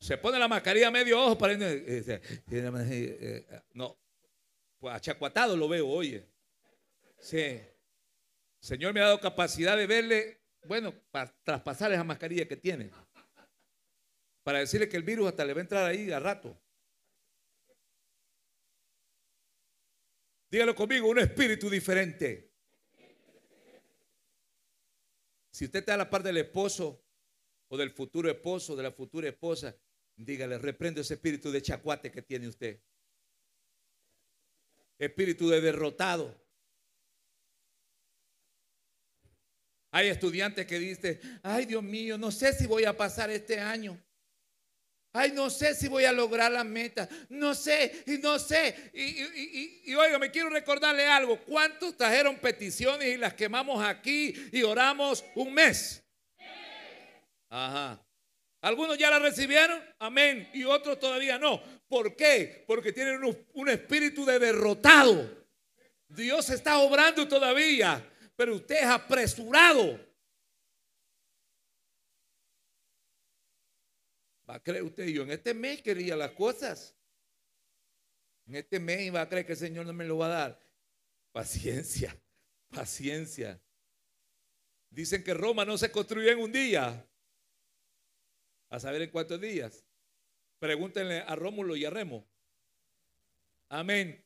Se 0.00 0.18
pone 0.18 0.38
la 0.38 0.48
mascarilla 0.48 0.88
a 0.88 0.90
medio 0.90 1.20
ojo 1.20 1.38
para... 1.38 1.54
Eh, 1.54 2.22
eh, 2.50 3.46
no, 3.72 3.98
pues 4.78 4.94
achacuatado 4.94 5.56
lo 5.56 5.68
veo, 5.68 5.88
oye. 5.88 6.28
Sí. 7.18 7.60
Señor 8.60 8.92
me 8.92 9.00
ha 9.00 9.04
dado 9.04 9.20
capacidad 9.20 9.76
de 9.76 9.86
verle, 9.86 10.42
bueno, 10.64 10.92
para 11.10 11.32
traspasar 11.42 11.92
esa 11.92 12.04
mascarilla 12.04 12.46
que 12.46 12.56
tiene. 12.56 12.90
Para 14.48 14.60
decirle 14.60 14.88
que 14.88 14.96
el 14.96 15.02
virus 15.02 15.28
hasta 15.28 15.44
le 15.44 15.52
va 15.52 15.60
a 15.60 15.60
entrar 15.60 15.84
ahí 15.84 16.10
a 16.10 16.18
rato. 16.18 16.58
Dígalo 20.50 20.74
conmigo, 20.74 21.06
un 21.06 21.18
espíritu 21.18 21.68
diferente. 21.68 22.50
Si 25.50 25.66
usted 25.66 25.80
está 25.80 25.92
a 25.92 25.96
la 25.98 26.08
par 26.08 26.22
del 26.22 26.38
esposo 26.38 27.04
o 27.68 27.76
del 27.76 27.90
futuro 27.90 28.30
esposo, 28.30 28.74
de 28.74 28.84
la 28.84 28.90
futura 28.90 29.28
esposa, 29.28 29.76
dígale, 30.16 30.56
reprendo 30.56 31.02
ese 31.02 31.12
espíritu 31.12 31.52
de 31.52 31.60
chacuate 31.60 32.10
que 32.10 32.22
tiene 32.22 32.48
usted. 32.48 32.82
Espíritu 34.98 35.50
de 35.50 35.60
derrotado. 35.60 36.34
Hay 39.90 40.08
estudiantes 40.08 40.66
que 40.66 40.78
dicen, 40.78 41.20
ay 41.42 41.66
Dios 41.66 41.82
mío, 41.82 42.16
no 42.16 42.30
sé 42.30 42.54
si 42.54 42.66
voy 42.66 42.86
a 42.86 42.96
pasar 42.96 43.28
este 43.28 43.60
año. 43.60 44.02
Ay, 45.12 45.32
no 45.32 45.50
sé 45.50 45.74
si 45.74 45.88
voy 45.88 46.04
a 46.04 46.12
lograr 46.12 46.52
la 46.52 46.64
meta. 46.64 47.08
No 47.28 47.54
sé, 47.54 48.04
y 48.06 48.18
no 48.18 48.38
sé. 48.38 48.90
Y, 48.92 49.94
oiga, 49.94 50.18
me 50.18 50.30
quiero 50.30 50.50
recordarle 50.50 51.06
algo. 51.06 51.38
¿Cuántos 51.40 51.96
trajeron 51.96 52.36
peticiones 52.36 53.08
y 53.08 53.16
las 53.16 53.34
quemamos 53.34 53.84
aquí 53.84 54.34
y 54.52 54.62
oramos 54.62 55.24
un 55.34 55.54
mes? 55.54 56.02
Ajá. 57.48 58.00
Algunos 58.60 58.98
ya 58.98 59.08
la 59.08 59.20
recibieron, 59.20 59.80
amén, 60.00 60.48
y 60.52 60.64
otros 60.64 60.98
todavía 60.98 61.38
no. 61.38 61.62
¿Por 61.88 62.16
qué? 62.16 62.64
Porque 62.66 62.92
tienen 62.92 63.20
un 63.52 63.68
espíritu 63.68 64.24
de 64.24 64.38
derrotado. 64.38 65.46
Dios 66.08 66.50
está 66.50 66.78
obrando 66.78 67.28
todavía 67.28 68.04
pero 68.38 68.54
usted 68.54 68.76
es 68.76 68.84
apresurado. 68.84 69.98
Va 74.48 74.54
a 74.54 74.62
creer 74.62 74.82
usted, 74.82 75.06
yo 75.06 75.22
en 75.22 75.30
este 75.30 75.52
mes 75.52 75.82
quería 75.82 76.16
las 76.16 76.30
cosas. 76.30 76.96
En 78.46 78.54
este 78.54 78.80
mes 78.80 79.14
va 79.14 79.22
a 79.22 79.28
creer 79.28 79.44
que 79.44 79.52
el 79.52 79.58
Señor 79.58 79.84
no 79.84 79.92
me 79.92 80.06
lo 80.06 80.16
va 80.16 80.26
a 80.26 80.30
dar. 80.30 80.60
Paciencia, 81.32 82.16
paciencia. 82.70 83.60
Dicen 84.90 85.22
que 85.22 85.34
Roma 85.34 85.64
no 85.64 85.76
se 85.76 85.92
construyó 85.92 86.30
en 86.30 86.38
un 86.38 86.52
día. 86.52 87.06
A 88.70 88.80
saber 88.80 89.02
en 89.02 89.10
cuántos 89.10 89.40
días. 89.40 89.84
Pregúntenle 90.58 91.20
a 91.20 91.36
Rómulo 91.36 91.76
y 91.76 91.84
a 91.84 91.90
Remo. 91.90 92.26
Amén. 93.68 94.24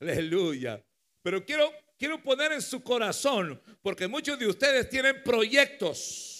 Aleluya. 0.00 0.84
Pero 1.22 1.44
quiero 1.44 1.70
quiero 2.02 2.20
poner 2.20 2.50
en 2.50 2.60
su 2.60 2.82
corazón, 2.82 3.62
porque 3.80 4.08
muchos 4.08 4.36
de 4.36 4.48
ustedes 4.48 4.88
tienen 4.88 5.22
proyectos 5.22 6.31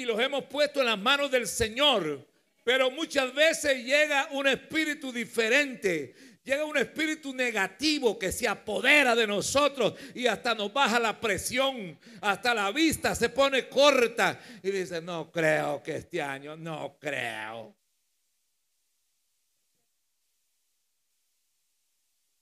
y 0.00 0.04
los 0.04 0.18
hemos 0.18 0.44
puesto 0.44 0.80
en 0.80 0.86
las 0.86 0.98
manos 0.98 1.30
del 1.30 1.46
Señor, 1.46 2.26
pero 2.64 2.90
muchas 2.90 3.34
veces 3.34 3.84
llega 3.84 4.28
un 4.32 4.46
espíritu 4.46 5.12
diferente. 5.12 6.14
Llega 6.42 6.64
un 6.64 6.78
espíritu 6.78 7.34
negativo 7.34 8.18
que 8.18 8.32
se 8.32 8.48
apodera 8.48 9.14
de 9.14 9.26
nosotros 9.26 9.92
y 10.14 10.26
hasta 10.26 10.54
nos 10.54 10.72
baja 10.72 10.98
la 10.98 11.20
presión, 11.20 11.98
hasta 12.22 12.54
la 12.54 12.72
vista 12.72 13.14
se 13.14 13.28
pone 13.28 13.68
corta 13.68 14.40
y 14.62 14.70
dice, 14.70 15.02
no 15.02 15.30
creo 15.30 15.82
que 15.82 15.96
este 15.96 16.22
año, 16.22 16.56
no 16.56 16.96
creo. 16.98 17.76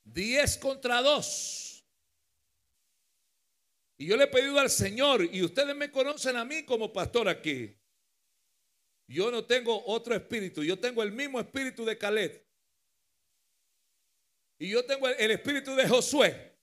Diez 0.05 0.57
contra 0.57 1.03
dos. 1.03 1.68
Y 3.99 4.07
yo 4.07 4.17
le 4.17 4.25
he 4.25 4.29
pedido 4.29 4.61
al 4.61 4.71
Señor, 4.71 5.25
y 5.25 5.43
ustedes 5.43 5.75
me 5.75 5.91
conocen 5.91 6.37
a 6.37 6.45
mí 6.45 6.65
como 6.65 6.93
pastor 6.93 7.29
aquí. 7.29 7.77
Yo 9.09 9.31
no 9.33 9.45
tengo 9.45 9.85
otro 9.87 10.15
espíritu, 10.15 10.63
yo 10.63 10.79
tengo 10.79 11.03
el 11.03 11.11
mismo 11.11 11.41
espíritu 11.41 11.85
de 11.85 11.99
Caleb. 11.99 12.47
Y 14.61 14.71
yo 14.71 14.85
tengo 14.85 15.09
el, 15.09 15.31
espíritu 15.33 15.75
de 15.75 15.89
Josué. 15.89 16.57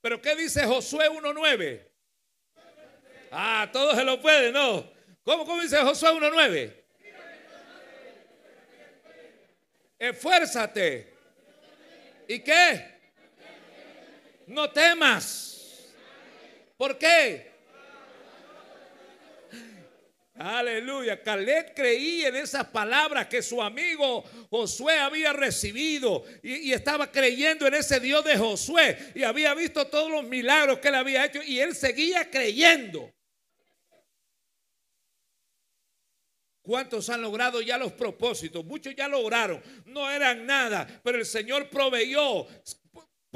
Pero 0.00 0.20
¿qué 0.20 0.34
dice 0.34 0.64
Josué 0.64 1.08
1.9? 1.08 1.88
Ah, 3.30 3.68
todos 3.72 3.96
se 3.96 4.04
lo 4.04 4.20
pueden, 4.20 4.54
¿no? 4.54 4.92
¿Cómo, 5.22 5.44
cómo 5.44 5.62
dice 5.62 5.76
Josué 5.78 6.10
1.9? 6.10 6.84
Esfuérzate. 9.98 11.14
¿Y 12.26 12.40
qué? 12.40 12.96
No 14.46 14.70
temas. 14.70 15.45
¿Por 16.76 16.98
qué? 16.98 17.56
Aleluya. 20.38 21.22
Caleb 21.22 21.74
creía 21.74 22.28
en 22.28 22.36
esas 22.36 22.66
palabras 22.66 23.26
que 23.26 23.42
su 23.42 23.62
amigo 23.62 24.22
Josué 24.50 24.98
había 24.98 25.32
recibido 25.32 26.24
y, 26.42 26.72
estaba 26.72 27.10
creyendo 27.10 27.66
en 27.66 27.74
ese 27.74 28.00
Dios 28.00 28.22
de 28.24 28.36
Josué 28.36 29.12
y 29.14 29.22
había 29.22 29.54
visto 29.54 29.86
todos 29.86 30.10
los 30.10 30.24
milagros 30.24 30.78
que 30.78 30.88
él 30.88 30.94
había 30.96 31.24
hecho 31.24 31.42
y 31.42 31.58
él 31.60 31.74
seguía 31.74 32.30
creyendo. 32.30 33.10
¿Cuántos 36.60 37.08
han 37.08 37.22
logrado 37.22 37.62
ya 37.62 37.78
los 37.78 37.92
propósitos? 37.92 38.64
Muchos 38.64 38.94
ya 38.94 39.08
lograron. 39.08 39.62
No 39.86 40.10
eran 40.10 40.44
nada, 40.44 41.00
pero 41.02 41.16
el 41.16 41.24
Señor 41.24 41.70
proveyó 41.70 42.46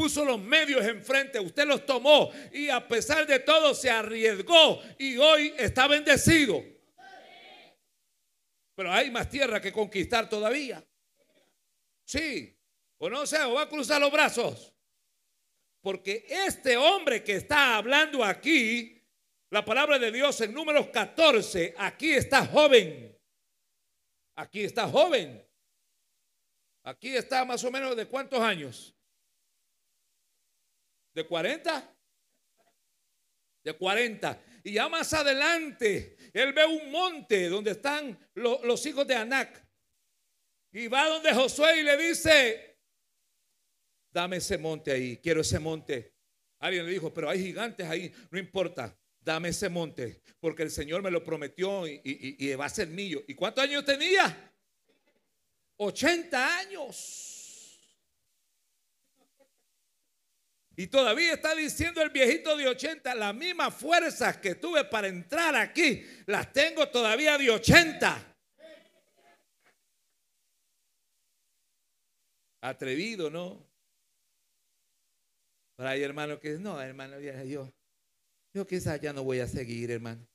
puso 0.01 0.25
los 0.25 0.41
medios 0.41 0.83
enfrente, 0.87 1.39
usted 1.39 1.67
los 1.67 1.85
tomó 1.85 2.33
y 2.55 2.71
a 2.71 2.89
pesar 2.89 3.27
de 3.27 3.39
todo 3.41 3.75
se 3.75 3.91
arriesgó 3.91 4.81
y 4.99 5.19
hoy 5.19 5.53
está 5.59 5.87
bendecido. 5.87 6.65
Pero 8.75 8.91
hay 8.91 9.11
más 9.11 9.29
tierra 9.29 9.61
que 9.61 9.71
conquistar 9.71 10.27
todavía. 10.27 10.83
Sí, 12.07 12.59
o 12.97 13.11
no 13.11 13.27
sé, 13.27 13.43
o 13.43 13.53
va 13.53 13.65
a 13.65 13.69
cruzar 13.69 14.01
los 14.01 14.11
brazos. 14.11 14.73
Porque 15.83 16.25
este 16.27 16.79
hombre 16.79 17.23
que 17.23 17.37
está 17.37 17.77
hablando 17.77 18.25
aquí, 18.25 19.07
la 19.51 19.67
palabra 19.67 19.99
de 19.99 20.11
Dios 20.11 20.41
en 20.41 20.55
números 20.55 20.89
14, 20.89 21.75
aquí 21.77 22.13
está 22.13 22.47
joven. 22.47 23.19
Aquí 24.35 24.63
está 24.63 24.89
joven. 24.89 25.47
Aquí 26.85 27.15
está 27.15 27.45
más 27.45 27.63
o 27.65 27.71
menos 27.71 27.95
de 27.95 28.07
cuántos 28.07 28.41
años. 28.41 28.97
¿De 31.13 31.27
40? 31.27 31.97
De 33.63 33.73
40. 33.77 34.43
Y 34.65 34.73
ya 34.73 34.89
más 34.89 35.13
adelante, 35.13 36.17
él 36.33 36.53
ve 36.53 36.65
un 36.65 36.91
monte 36.91 37.49
donde 37.49 37.73
están 37.73 38.19
los 38.35 38.87
hijos 38.87 39.07
de 39.07 39.15
Anac. 39.15 39.67
Y 40.73 40.87
va 40.87 41.09
donde 41.09 41.35
Josué 41.35 41.81
y 41.81 41.83
le 41.83 41.97
dice, 41.97 42.79
dame 44.11 44.37
ese 44.37 44.57
monte 44.57 44.93
ahí, 44.93 45.17
quiero 45.17 45.41
ese 45.41 45.59
monte. 45.59 46.15
Alguien 46.61 46.87
le 46.87 46.93
dijo, 46.93 47.13
pero 47.13 47.29
hay 47.29 47.43
gigantes 47.43 47.89
ahí, 47.89 48.13
no 48.31 48.39
importa, 48.39 48.97
dame 49.19 49.49
ese 49.49 49.69
monte, 49.69 50.23
porque 50.39 50.63
el 50.63 50.71
Señor 50.71 51.03
me 51.03 51.11
lo 51.11 51.25
prometió 51.25 51.89
y, 51.89 52.01
y 52.05 52.55
va 52.55 52.67
a 52.67 52.69
ser 52.69 52.89
mío. 52.89 53.23
¿Y 53.27 53.35
cuántos 53.35 53.65
años 53.65 53.85
tenía? 53.85 54.55
80 55.77 56.59
años. 56.59 57.30
Y 60.81 60.87
todavía 60.87 61.35
está 61.35 61.55
diciendo 61.55 62.01
el 62.01 62.09
viejito 62.09 62.57
de 62.57 62.67
80, 62.67 63.15
las 63.15 63.35
mismas 63.35 63.75
fuerzas 63.75 64.39
que 64.39 64.55
tuve 64.55 64.83
para 64.83 65.09
entrar 65.09 65.55
aquí, 65.55 66.03
las 66.25 66.51
tengo 66.55 66.89
todavía 66.89 67.37
de 67.37 67.51
80. 67.51 68.37
Atrevido, 72.63 73.29
¿no? 73.29 73.63
Pero 75.77 75.87
hay 75.91 76.03
hermanos 76.03 76.39
que 76.41 76.53
no, 76.59 76.81
hermano, 76.81 77.21
yo, 77.21 77.71
yo 78.55 78.67
quizás 78.67 78.99
ya 79.03 79.13
no 79.13 79.23
voy 79.23 79.41
a 79.41 79.47
seguir, 79.47 79.91
hermano. 79.91 80.27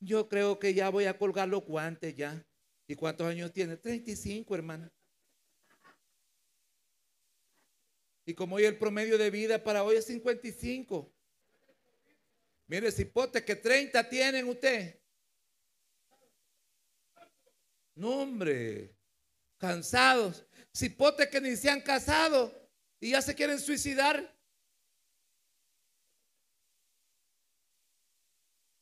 Yo 0.00 0.30
creo 0.30 0.58
que 0.58 0.72
ya 0.72 0.88
voy 0.88 1.04
a 1.04 1.18
colgar 1.18 1.46
los 1.46 1.62
guantes 1.62 2.16
ya. 2.16 2.42
¿Y 2.86 2.94
cuántos 2.94 3.26
años 3.26 3.52
tiene? 3.52 3.76
35, 3.76 4.54
hermano. 4.54 4.90
Y 8.28 8.34
como 8.34 8.56
hoy 8.56 8.66
el 8.66 8.76
promedio 8.76 9.16
de 9.16 9.30
vida 9.30 9.64
para 9.64 9.82
hoy 9.82 9.96
es 9.96 10.04
55. 10.04 11.10
Mire, 12.66 12.92
cipote 12.92 13.42
que 13.42 13.56
30 13.56 14.06
tienen 14.10 14.46
usted. 14.46 15.00
No, 17.94 18.20
hombre. 18.20 18.94
Cansados. 19.56 20.44
Cipotes 20.76 21.28
que 21.28 21.40
ni 21.40 21.56
se 21.56 21.70
han 21.70 21.80
casado 21.80 22.52
y 23.00 23.12
ya 23.12 23.22
se 23.22 23.34
quieren 23.34 23.58
suicidar. 23.58 24.37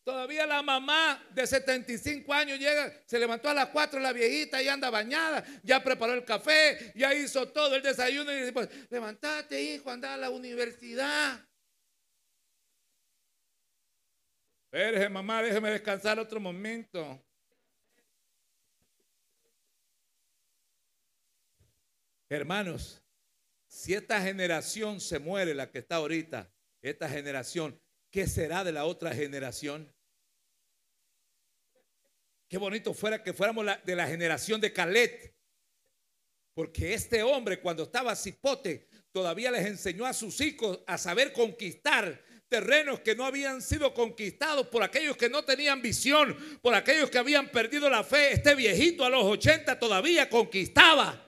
Todavía 0.07 0.47
la 0.47 0.63
mamá 0.63 1.21
de 1.35 1.45
75 1.45 2.33
años 2.33 2.61
llega, 2.61 2.93
se 3.07 3.19
levantó 3.19 3.49
a 3.49 3.55
las 3.55 3.71
4 3.71 3.99
la 3.99 4.13
viejita 4.13 4.63
y 4.63 4.69
anda 4.69 4.89
bañada, 4.89 5.45
ya 5.65 5.83
preparó 5.83 6.13
el 6.13 6.25
café, 6.25 6.93
ya 6.95 7.13
hizo 7.13 7.49
todo 7.49 7.75
el 7.75 7.83
desayuno 7.83 8.31
y 8.31 8.37
dice, 8.37 8.53
pues, 8.53 8.69
levantate 8.89 9.61
hijo, 9.61 9.91
anda 9.91 10.15
a 10.15 10.17
la 10.17 10.31
universidad. 10.31 11.45
Espérese 14.67 15.09
mamá, 15.09 15.43
déjeme 15.43 15.73
descansar 15.73 16.21
otro 16.21 16.39
momento. 16.39 17.21
Hermanos, 22.29 23.03
si 23.67 23.93
esta 23.93 24.21
generación 24.21 25.01
se 25.01 25.19
muere, 25.19 25.53
la 25.53 25.69
que 25.69 25.81
está 25.81 25.97
ahorita, 25.97 26.49
esta 26.81 27.09
generación, 27.09 27.77
¿qué 28.13 28.29
será 28.29 28.63
de 28.63 28.71
la 28.71 28.85
otra 28.85 29.13
generación? 29.13 29.96
Qué 32.49 32.59
bonito 32.59 32.95
fuera 32.95 33.23
que 33.23 33.33
fuéramos 33.33 33.67
de 33.85 33.97
la 33.97 34.07
generación 34.07 34.61
de 34.61 34.73
Calet. 34.73 35.35
Porque 36.55 36.95
este 36.95 37.23
hombre 37.23 37.61
cuando 37.61 37.83
estaba 37.83 38.15
cipote 38.17 38.89
todavía 39.13 39.51
les 39.51 39.67
enseñó 39.67 40.07
a 40.07 40.13
sus 40.13 40.41
hijos 40.41 40.81
a 40.87 40.97
saber 40.97 41.33
conquistar 41.33 42.23
terrenos 42.49 43.01
que 43.01 43.17
no 43.17 43.25
habían 43.25 43.61
sido 43.61 43.93
conquistados 43.93 44.69
por 44.69 44.83
aquellos 44.83 45.17
que 45.17 45.29
no 45.29 45.45
tenían 45.45 45.83
visión, 45.83 46.37
por 46.63 46.75
aquellos 46.75 47.11
que 47.11 47.19
habían 47.19 47.51
perdido 47.51 47.91
la 47.91 48.05
fe. 48.05 48.33
Este 48.33 48.55
viejito 48.55 49.05
a 49.05 49.11
los 49.11 49.25
80 49.25 49.79
todavía 49.79 50.31
conquistaba. 50.31 51.23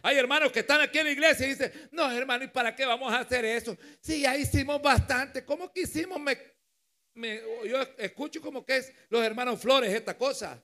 Hay 0.00 0.16
hermanos 0.16 0.52
que 0.52 0.60
están 0.60 0.80
aquí 0.80 0.98
en 0.98 1.06
la 1.06 1.10
iglesia 1.10 1.46
y 1.46 1.50
dicen, 1.50 1.72
no 1.90 2.10
hermano, 2.10 2.44
¿y 2.44 2.48
para 2.48 2.74
qué 2.74 2.86
vamos 2.86 3.12
a 3.12 3.18
hacer 3.18 3.44
eso? 3.44 3.76
Si 4.00 4.20
ya 4.20 4.36
hicimos 4.36 4.80
bastante, 4.80 5.44
¿cómo 5.44 5.72
que 5.72 5.82
hicimos? 5.82 6.20
Me 6.20 6.38
yo 7.64 7.82
escucho 7.98 8.40
como 8.40 8.64
que 8.64 8.78
es 8.78 8.92
los 9.08 9.22
hermanos 9.22 9.60
Flores 9.60 9.92
esta 9.92 10.16
cosa. 10.16 10.62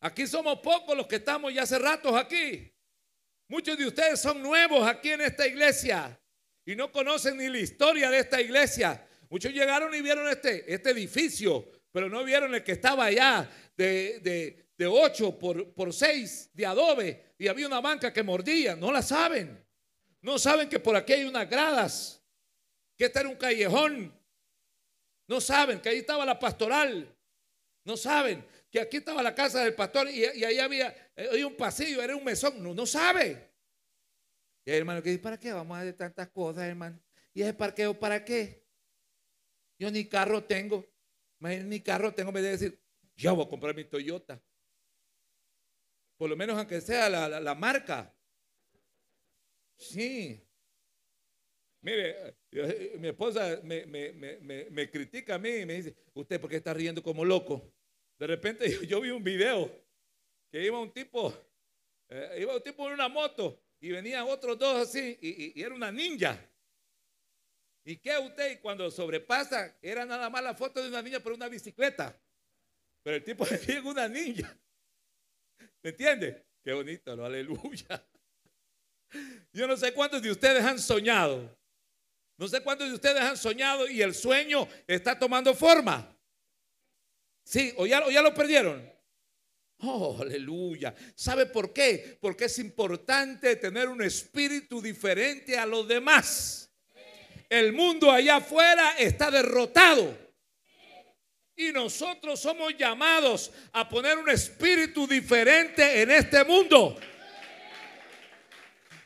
Aquí 0.00 0.26
somos 0.26 0.60
pocos 0.60 0.96
los 0.96 1.06
que 1.06 1.16
estamos 1.16 1.52
ya 1.52 1.62
hace 1.62 1.78
ratos 1.78 2.14
aquí. 2.14 2.72
Muchos 3.48 3.76
de 3.76 3.86
ustedes 3.86 4.20
son 4.20 4.42
nuevos 4.42 4.86
aquí 4.86 5.10
en 5.10 5.20
esta 5.20 5.46
iglesia 5.46 6.18
y 6.64 6.74
no 6.74 6.90
conocen 6.90 7.36
ni 7.36 7.48
la 7.48 7.58
historia 7.58 8.10
de 8.10 8.20
esta 8.20 8.40
iglesia. 8.40 9.06
Muchos 9.28 9.52
llegaron 9.52 9.94
y 9.94 10.00
vieron 10.00 10.28
este, 10.28 10.72
este 10.72 10.90
edificio, 10.90 11.70
pero 11.92 12.08
no 12.08 12.24
vieron 12.24 12.54
el 12.54 12.64
que 12.64 12.72
estaba 12.72 13.06
allá 13.06 13.50
de, 13.76 14.20
de, 14.20 14.70
de 14.76 14.86
8 14.86 15.38
por, 15.38 15.74
por 15.74 15.92
6 15.92 16.50
de 16.54 16.66
adobe 16.66 17.34
y 17.38 17.48
había 17.48 17.66
una 17.66 17.80
banca 17.80 18.12
que 18.12 18.22
mordía. 18.22 18.76
No 18.76 18.90
la 18.90 19.02
saben. 19.02 19.62
No 20.22 20.38
saben 20.38 20.68
que 20.68 20.78
por 20.78 20.96
aquí 20.96 21.12
hay 21.12 21.24
unas 21.24 21.48
gradas 21.48 22.19
que 23.00 23.06
este 23.06 23.20
era 23.20 23.30
un 23.30 23.36
callejón. 23.36 24.14
No 25.26 25.40
saben 25.40 25.80
que 25.80 25.88
ahí 25.88 26.00
estaba 26.00 26.26
la 26.26 26.38
pastoral. 26.38 27.16
No 27.82 27.96
saben 27.96 28.46
que 28.70 28.78
aquí 28.78 28.98
estaba 28.98 29.22
la 29.22 29.34
casa 29.34 29.64
del 29.64 29.74
pastor 29.74 30.10
y, 30.10 30.22
ahí 30.22 30.58
había, 30.58 30.94
eh, 31.16 31.42
un 31.42 31.56
pasillo, 31.56 32.02
era 32.02 32.14
un 32.14 32.22
mesón. 32.22 32.62
No, 32.62 32.74
no 32.74 32.84
sabe. 32.84 33.54
Y 34.66 34.70
hay 34.70 34.76
hermano 34.76 35.02
que 35.02 35.08
dice, 35.08 35.22
¿para 35.22 35.40
qué 35.40 35.50
vamos 35.50 35.78
a 35.78 35.80
hacer 35.80 35.96
tantas 35.96 36.28
cosas, 36.28 36.64
hermano? 36.64 37.00
¿Y 37.32 37.40
ese 37.40 37.54
parqueo 37.54 37.98
para 37.98 38.22
qué? 38.22 38.66
Yo 39.78 39.90
ni 39.90 40.06
carro 40.06 40.44
tengo. 40.44 40.86
Ni 41.38 41.80
carro 41.80 42.12
tengo, 42.12 42.32
me 42.32 42.42
debe 42.42 42.58
decir, 42.58 42.78
yo 43.16 43.34
voy 43.34 43.46
a 43.46 43.48
comprar 43.48 43.74
mi 43.74 43.86
Toyota. 43.86 44.38
Por 46.18 46.28
lo 46.28 46.36
menos 46.36 46.58
aunque 46.58 46.82
sea 46.82 47.08
la, 47.08 47.40
la 47.40 47.54
marca. 47.54 48.14
Sí. 49.78 50.46
Mire, 51.80 52.39
mi 52.52 53.08
esposa 53.08 53.60
me, 53.62 54.90
critica 54.90 55.36
a 55.36 55.38
mí 55.38 55.50
y 55.50 55.66
me 55.66 55.74
dice, 55.74 55.94
usted 56.14 56.40
por 56.40 56.50
qué 56.50 56.56
está 56.56 56.74
riendo 56.74 57.02
como 57.02 57.24
loco. 57.24 57.72
De 58.18 58.26
repente 58.26 58.68
yo, 58.86 59.00
vi 59.00 59.10
un 59.10 59.22
video 59.22 59.70
que 60.50 60.64
iba 60.64 60.78
un 60.78 60.92
tipo, 60.92 61.32
eh, 62.08 62.38
iba 62.40 62.54
un 62.54 62.62
tipo 62.62 62.86
en 62.88 62.94
una 62.94 63.08
moto 63.08 63.62
y 63.80 63.90
venían 63.90 64.26
otros 64.28 64.58
dos 64.58 64.88
así 64.88 65.16
y, 65.20 65.60
era 65.60 65.74
una 65.74 65.92
ninja. 65.92 66.38
¿Y 67.84 67.96
qué 67.96 68.18
usted? 68.18 68.52
Y 68.52 68.56
cuando 68.56 68.90
sobrepasa, 68.90 69.78
era 69.80 70.04
nada 70.04 70.28
más 70.28 70.42
la 70.42 70.54
foto 70.54 70.82
de 70.82 70.88
una 70.88 71.02
niña 71.02 71.20
por 71.20 71.32
una 71.32 71.48
bicicleta. 71.48 72.20
Pero 73.02 73.16
el 73.16 73.24
tipo 73.24 73.44
es 73.50 73.68
una 73.84 74.08
ninja. 74.08 74.54
¿Me 75.82 75.90
entiende? 75.90 76.44
Qué 76.62 76.72
bonito, 76.72 77.14
lo 77.16 77.24
aleluya. 77.24 78.04
Yo 79.52 79.66
no 79.66 79.76
sé 79.76 79.94
cuántos 79.94 80.20
de 80.20 80.30
ustedes 80.30 80.62
han 80.62 80.78
soñado 80.78 81.59
no 82.40 82.48
sé 82.48 82.62
cuántos 82.62 82.88
de 82.88 82.94
ustedes 82.94 83.20
han 83.20 83.36
soñado 83.36 83.86
y 83.86 84.00
el 84.00 84.14
sueño 84.14 84.66
está 84.86 85.18
tomando 85.18 85.54
forma. 85.54 86.16
Sí, 87.44 87.74
o 87.76 87.86
ya, 87.86 88.02
ya 88.08 88.22
lo 88.22 88.32
perdieron. 88.32 88.90
Oh, 89.80 90.16
aleluya. 90.18 90.94
¿Sabe 91.14 91.44
por 91.44 91.74
qué? 91.74 92.16
Porque 92.18 92.46
es 92.46 92.58
importante 92.58 93.56
tener 93.56 93.90
un 93.90 94.00
espíritu 94.00 94.80
diferente 94.80 95.58
a 95.58 95.66
los 95.66 95.86
demás. 95.86 96.72
El 97.46 97.74
mundo 97.74 98.10
allá 98.10 98.36
afuera 98.36 98.94
está 98.96 99.30
derrotado. 99.30 100.16
Y 101.56 101.72
nosotros 101.72 102.40
somos 102.40 102.74
llamados 102.74 103.52
a 103.70 103.86
poner 103.86 104.16
un 104.16 104.30
espíritu 104.30 105.06
diferente 105.06 106.00
en 106.00 106.10
este 106.10 106.42
mundo. 106.44 106.98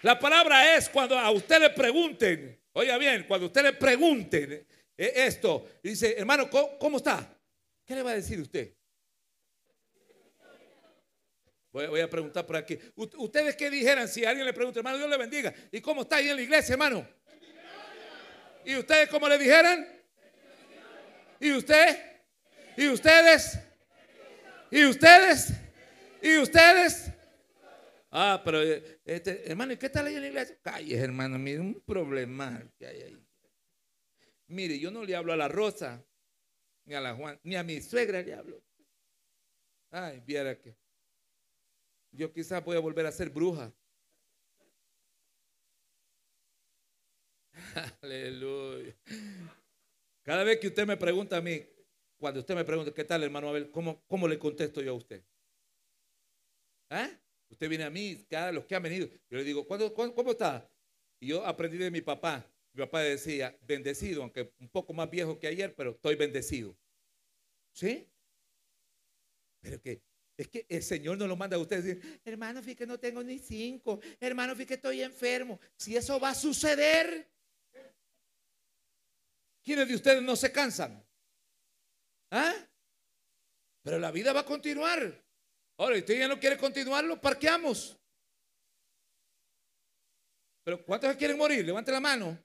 La 0.03 0.21
palabra 0.21 0.77
es 0.77 0.89
cuando 0.89 1.19
a 1.19 1.33
usted 1.33 1.59
le 1.59 1.71
pregunten, 1.71 2.64
Oiga 2.77 2.99
bien, 2.99 3.25
cuando 3.29 3.47
usted 3.47 3.63
le 3.63 3.73
pregunte 3.73 4.67
eh, 4.97 5.13
esto, 5.15 5.79
dice, 5.81 6.17
hermano, 6.19 6.51
¿cómo, 6.51 6.97
está? 6.97 7.39
¿Qué 7.85 7.95
le 7.95 8.03
va 8.03 8.11
a 8.11 8.15
decir 8.17 8.41
usted? 8.41 8.75
Voy, 11.71 12.01
a 12.01 12.11
preguntar 12.11 12.45
por 12.47 12.57
aquí. 12.57 12.79
¿Ustedes 12.97 13.57
qué 13.57 13.71
dijeran 13.71 14.09
si 14.09 14.25
alguien 14.25 14.47
le 14.47 14.53
pregunta, 14.53 14.81
hermano, 14.81 14.99
Dios 14.99 15.09
le 15.11 15.17
bendiga? 15.17 15.55
¿Y 15.71 15.81
cómo 15.81 16.03
está 16.03 16.17
ahí 16.17 16.29
en 16.29 16.37
la 16.37 16.43
iglesia, 16.43 16.73
hermano? 16.73 17.07
¿Y 18.65 18.77
ustedes 18.77 19.09
cómo 19.09 19.29
le 19.29 19.39
dijeran? 19.39 19.89
¿Y 21.39 21.53
usted? 21.53 21.97
¿Y 22.77 22.89
ustedes? 22.89 23.59
¿Y 24.71 24.85
ustedes? 24.85 25.53
¿Y 26.23 26.39
ustedes? 26.39 27.14
Ah, 28.17 28.41
pero 28.45 28.63
eh, 28.63 29.01
este, 29.05 29.51
hermano, 29.51 29.77
qué 29.77 29.91
tal 29.91 30.07
ahí 30.07 30.15
en 30.15 30.21
la 30.21 30.29
iglesia? 30.29 30.57
Calles, 30.63 31.01
hermano, 31.01 31.37
mire, 31.37 31.59
un 31.59 31.81
problema. 31.81 32.63
Mire, 34.47 34.79
yo 34.79 34.93
no 34.93 35.03
le 35.03 35.17
hablo 35.17 35.33
a 35.33 35.37
la 35.37 35.49
Rosa, 35.49 36.07
ni 36.85 36.95
a 36.95 37.01
la 37.01 37.17
Juan, 37.17 37.41
ni 37.43 37.57
a 37.57 37.65
mi 37.65 37.81
suegra 37.81 38.23
le 38.23 38.35
hablo. 38.35 38.63
Ay, 39.91 40.23
viera 40.25 40.57
que 40.61 40.77
yo 42.13 42.33
quizás 42.33 42.65
voy 42.65 42.77
a 42.77 42.81
volver 42.81 43.05
a 43.07 43.11
ser 43.11 43.31
bruja. 43.31 43.75
Aleluya. 48.01 48.95
Cada 50.23 50.45
vez 50.45 50.61
que 50.61 50.69
usted 50.69 50.87
me 50.87 50.97
pregunta 50.97 51.37
a 51.37 51.41
mí, 51.41 51.67
cuando 52.17 52.39
usted 52.39 52.55
me 52.55 52.65
pregunta, 52.65 52.95
¿qué 52.95 53.03
tal, 53.03 53.25
hermano 53.25 53.49
Abel? 53.49 53.73
¿Cómo, 53.73 54.05
cómo 54.07 54.29
le 54.29 54.39
contesto 54.39 54.81
yo 54.81 54.93
a 54.93 54.95
usted? 54.95 55.25
¿Eh? 56.91 57.24
Usted 57.55 57.69
viene 57.69 57.85
a 57.85 57.91
mí, 57.91 58.27
cada 58.29 58.51
los 58.51 58.65
que 58.65 58.75
han 58.75 58.83
venido, 58.83 59.09
yo 59.31 59.39
le 59.39 59.45
digo, 59.45 59.65
cómo 59.65 60.33
está? 60.33 60.69
Y 61.21 61.29
yo 61.29 61.47
aprendí 61.47 61.79
de 61.79 61.89
mi 61.89 62.01
papá. 62.01 62.45
Mi 62.73 62.81
papá 62.81 63.01
decía, 63.01 63.57
bendecido, 63.63 64.23
aunque 64.23 64.53
un 64.59 64.69
poco 64.69 64.93
más 64.93 65.09
viejo 65.09 65.39
que 65.39 65.47
ayer, 65.47 65.73
pero 65.77 65.93
estoy 65.93 66.17
bendecido. 66.17 66.77
¿Sí? 67.73 68.11
Pero 69.61 69.81
que 69.81 70.03
Es 70.37 70.49
que 70.49 70.67
el 70.69 70.83
Señor 70.83 71.17
no 71.17 71.29
lo 71.29 71.37
manda 71.37 71.57
a 71.57 71.61
ustedes 71.61 71.85
decir, 71.85 72.21
hermano, 72.25 72.61
fíjate 72.61 72.77
que 72.77 72.87
no 72.89 72.99
tengo 72.99 73.23
ni 73.23 73.39
cinco, 73.39 74.01
hermano, 74.19 74.57
fíjate 74.57 74.67
que 74.67 74.75
estoy 74.75 75.03
enfermo. 75.03 75.61
Si 75.77 75.97
eso 75.97 76.19
va 76.19 76.31
a 76.31 76.35
suceder, 76.35 77.31
¿quiénes 79.63 79.87
de 79.87 79.95
ustedes 79.95 80.23
no 80.25 80.35
se 80.35 80.51
cansan? 80.51 81.07
¿Ah? 82.33 82.53
Pero 83.85 84.01
la 84.01 84.11
vida 84.11 84.33
va 84.33 84.41
a 84.41 84.45
continuar. 84.45 85.24
Ahora, 85.77 85.97
usted 85.97 86.19
ya 86.19 86.29
no 86.29 86.39
quiere 86.39 86.57
continuarlo, 86.57 87.21
parqueamos. 87.21 87.97
Pero 90.65 90.85
¿cuántos 90.85 91.15
quieren 91.17 91.37
morir? 91.37 91.65
Levante 91.65 91.93
la 91.93 92.01
mano. 92.01 92.39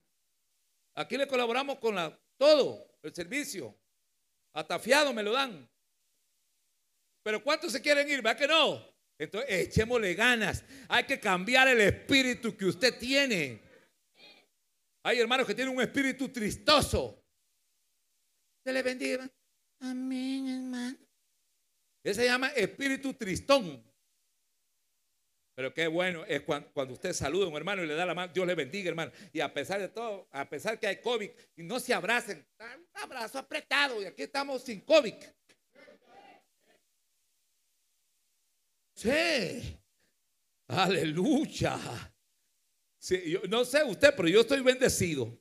Aquí 0.95 1.17
le 1.17 1.27
colaboramos 1.27 1.79
con 1.79 1.95
la, 1.95 2.19
todo, 2.37 2.97
el 3.01 3.13
servicio. 3.13 3.77
Atafiado 4.53 5.13
me 5.13 5.23
lo 5.23 5.31
dan. 5.31 5.69
Pero 7.23 7.43
¿cuántos 7.43 7.71
se 7.71 7.81
quieren 7.81 8.09
ir? 8.09 8.25
¿Va 8.25 8.35
que 8.35 8.47
no? 8.47 8.83
Entonces 9.17 9.49
echémosle 9.49 10.13
ganas. 10.15 10.63
Hay 10.87 11.05
que 11.05 11.19
cambiar 11.19 11.67
el 11.67 11.81
espíritu 11.81 12.55
que 12.57 12.65
usted 12.65 12.97
tiene. 12.97 13.61
Hay 15.03 15.19
hermanos 15.19 15.47
que 15.47 15.55
tienen 15.55 15.75
un 15.75 15.81
espíritu 15.81 16.29
tristoso. 16.29 17.23
Se 18.65 18.73
le 18.73 18.81
bendiga. 18.81 19.29
Amén, 19.79 20.47
hermano. 20.47 21.08
Ese 22.03 22.21
se 22.21 22.27
llama 22.27 22.49
espíritu 22.49 23.13
tristón. 23.13 23.83
Pero 25.55 25.73
qué 25.73 25.87
bueno 25.87 26.23
es 26.25 26.41
cuando, 26.43 26.93
usted 26.93 27.11
saluda 27.11 27.45
a 27.45 27.49
un 27.49 27.57
hermano 27.57 27.83
y 27.83 27.87
le 27.87 27.93
da 27.93 28.05
la 28.05 28.15
mano, 28.15 28.31
Dios 28.31 28.47
le 28.47 28.55
bendiga, 28.55 28.89
hermano. 28.89 29.11
Y 29.33 29.41
a 29.41 29.53
pesar 29.53 29.81
de 29.81 29.89
todo, 29.89 30.29
a 30.31 30.47
pesar 30.47 30.79
que 30.79 30.87
hay 30.87 31.01
COVID, 31.01 31.29
y 31.57 31.63
no 31.63 31.81
se 31.81 31.93
abracen, 31.93 32.47
un 32.57 33.01
abrazo 33.01 33.39
apretado, 33.39 34.01
y 34.01 34.05
aquí 34.05 34.21
estamos 34.21 34.63
sin 34.63 34.79
COVID. 34.79 35.15
Sí, 38.93 39.77
aleluya. 40.67 41.77
yo, 43.25 43.41
no 43.49 43.65
sé 43.65 43.83
usted, 43.83 44.13
pero 44.15 44.29
yo 44.29 44.39
estoy 44.39 44.61
bendecido. 44.61 45.37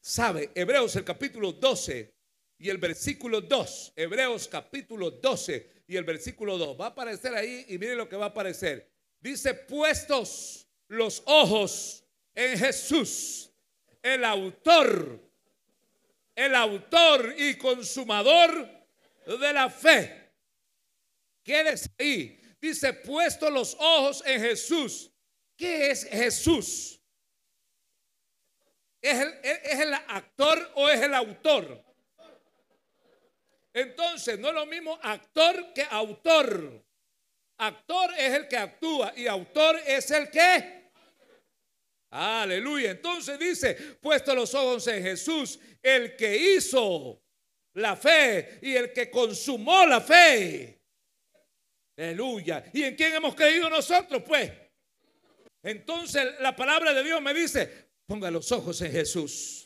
¿Sabe? 0.00 0.52
Hebreos 0.54 0.94
el 0.94 1.04
capítulo 1.04 1.50
12 1.50 2.13
y 2.58 2.70
el 2.70 2.78
versículo 2.78 3.40
2. 3.40 3.92
Hebreos 3.96 4.48
capítulo 4.48 5.10
12 5.10 5.84
y 5.86 5.96
el 5.96 6.04
versículo 6.04 6.58
2. 6.58 6.80
Va 6.80 6.86
a 6.86 6.88
aparecer 6.88 7.34
ahí 7.34 7.66
y 7.68 7.78
mire 7.78 7.94
lo 7.94 8.08
que 8.08 8.16
va 8.16 8.26
a 8.26 8.28
aparecer. 8.28 8.90
Dice, 9.20 9.54
puestos 9.54 10.66
los 10.88 11.22
ojos 11.26 12.04
en 12.34 12.58
Jesús, 12.58 13.50
el 14.02 14.24
autor, 14.24 15.20
el 16.34 16.54
autor 16.54 17.34
y 17.36 17.56
consumador 17.56 18.68
de 19.26 19.52
la 19.52 19.70
fe. 19.70 20.30
Quédese 21.42 21.90
ahí. 21.98 22.40
Dice, 22.60 22.92
puestos 22.92 23.52
los 23.52 23.76
ojos 23.78 24.22
en 24.26 24.40
Jesús. 24.40 25.10
¿Qué 25.56 25.90
es 25.90 26.04
Jesús? 26.04 27.00
¿Es 29.00 29.20
el, 29.20 29.34
¿Es 29.42 29.80
el, 29.80 29.92
actor 29.92 30.72
o 30.74 30.88
es 30.88 31.00
el 31.00 31.12
autor? 31.12 31.84
Entonces, 33.74 34.38
no 34.38 34.48
es 34.48 34.54
lo 34.54 34.66
mismo 34.66 34.98
actor 35.02 35.72
que 35.74 35.82
autor. 35.90 36.84
Actor 37.58 38.14
es 38.16 38.32
el 38.32 38.48
que 38.48 38.56
actúa 38.56 39.12
y 39.16 39.26
autor 39.26 39.80
es 39.84 40.10
el 40.12 40.30
que... 40.30 40.84
Aleluya. 42.10 42.92
Entonces 42.92 43.36
dice, 43.36 43.74
puesto 44.00 44.32
los 44.36 44.54
ojos 44.54 44.86
en 44.86 45.02
Jesús, 45.02 45.58
el 45.82 46.14
que 46.14 46.36
hizo 46.36 47.20
la 47.74 47.96
fe 47.96 48.60
y 48.62 48.76
el 48.76 48.92
que 48.92 49.10
consumó 49.10 49.84
la 49.84 50.00
fe. 50.00 50.80
Aleluya. 51.96 52.64
¿Y 52.72 52.84
en 52.84 52.94
quién 52.94 53.14
hemos 53.14 53.34
creído 53.34 53.68
nosotros? 53.68 54.22
Pues. 54.24 54.52
Entonces 55.64 56.24
la 56.38 56.54
palabra 56.54 56.92
de 56.92 57.02
Dios 57.02 57.20
me 57.20 57.34
dice, 57.34 57.88
ponga 58.06 58.30
los 58.30 58.52
ojos 58.52 58.80
en 58.82 58.92
Jesús. 58.92 59.63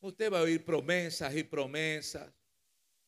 Usted 0.00 0.32
va 0.32 0.38
a 0.38 0.42
oír 0.42 0.64
promesas 0.64 1.34
y 1.34 1.42
promesas. 1.42 2.32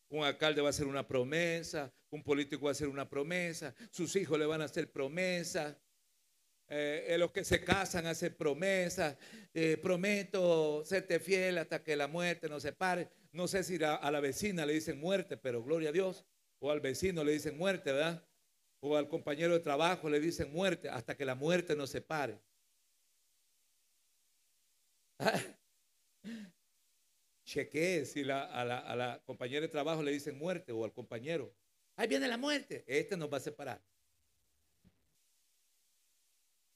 Un 0.08 0.24
alcalde 0.24 0.60
va 0.60 0.68
a 0.68 0.70
hacer 0.70 0.86
una 0.86 1.06
promesa, 1.06 1.92
un 2.10 2.22
político 2.22 2.64
va 2.64 2.70
a 2.70 2.72
hacer 2.72 2.88
una 2.88 3.08
promesa, 3.08 3.72
sus 3.90 4.16
hijos 4.16 4.36
le 4.38 4.46
van 4.46 4.60
a 4.60 4.64
hacer 4.64 4.90
promesas. 4.90 5.76
Eh, 6.72 7.16
los 7.18 7.32
que 7.32 7.44
se 7.44 7.64
casan 7.64 8.06
hacen 8.06 8.34
promesas. 8.34 9.16
Eh, 9.52 9.76
prometo 9.82 10.84
serte 10.84 11.18
fiel 11.20 11.58
hasta 11.58 11.82
que 11.82 11.96
la 11.96 12.08
muerte 12.08 12.48
nos 12.48 12.62
separe. 12.62 13.08
No 13.32 13.48
sé 13.48 13.62
si 13.64 13.82
a, 13.82 14.10
la 14.10 14.20
vecina 14.20 14.66
le 14.66 14.74
dicen 14.74 14.98
muerte, 14.98 15.36
pero 15.36 15.62
gloria 15.62 15.90
a 15.90 15.92
Dios. 15.92 16.24
O 16.60 16.70
al 16.70 16.80
vecino 16.80 17.24
le 17.24 17.32
dicen 17.32 17.56
muerte, 17.56 17.92
¿verdad? 17.92 18.24
O 18.80 18.96
al 18.96 19.08
compañero 19.08 19.52
de 19.54 19.60
trabajo 19.60 20.08
le 20.08 20.20
dicen 20.20 20.52
muerte 20.52 20.88
hasta 20.88 21.16
que 21.16 21.24
la 21.24 21.34
muerte 21.34 21.76
nos 21.76 21.90
separe. 21.90 22.40
chequee 27.50 28.04
si 28.04 28.22
a, 28.30 28.64
la, 28.64 29.20
compañera 29.26 29.62
de 29.62 29.68
trabajo 29.68 30.02
le 30.02 30.12
dicen 30.12 30.38
muerte 30.38 30.72
o 30.72 30.84
al 30.84 30.92
compañero. 30.92 31.52
Ahí 31.96 32.06
viene 32.06 32.28
la 32.28 32.36
muerte. 32.36 32.84
Este 32.86 33.16
nos 33.16 33.30
va 33.30 33.38
a 33.38 33.40
separar. 33.40 33.82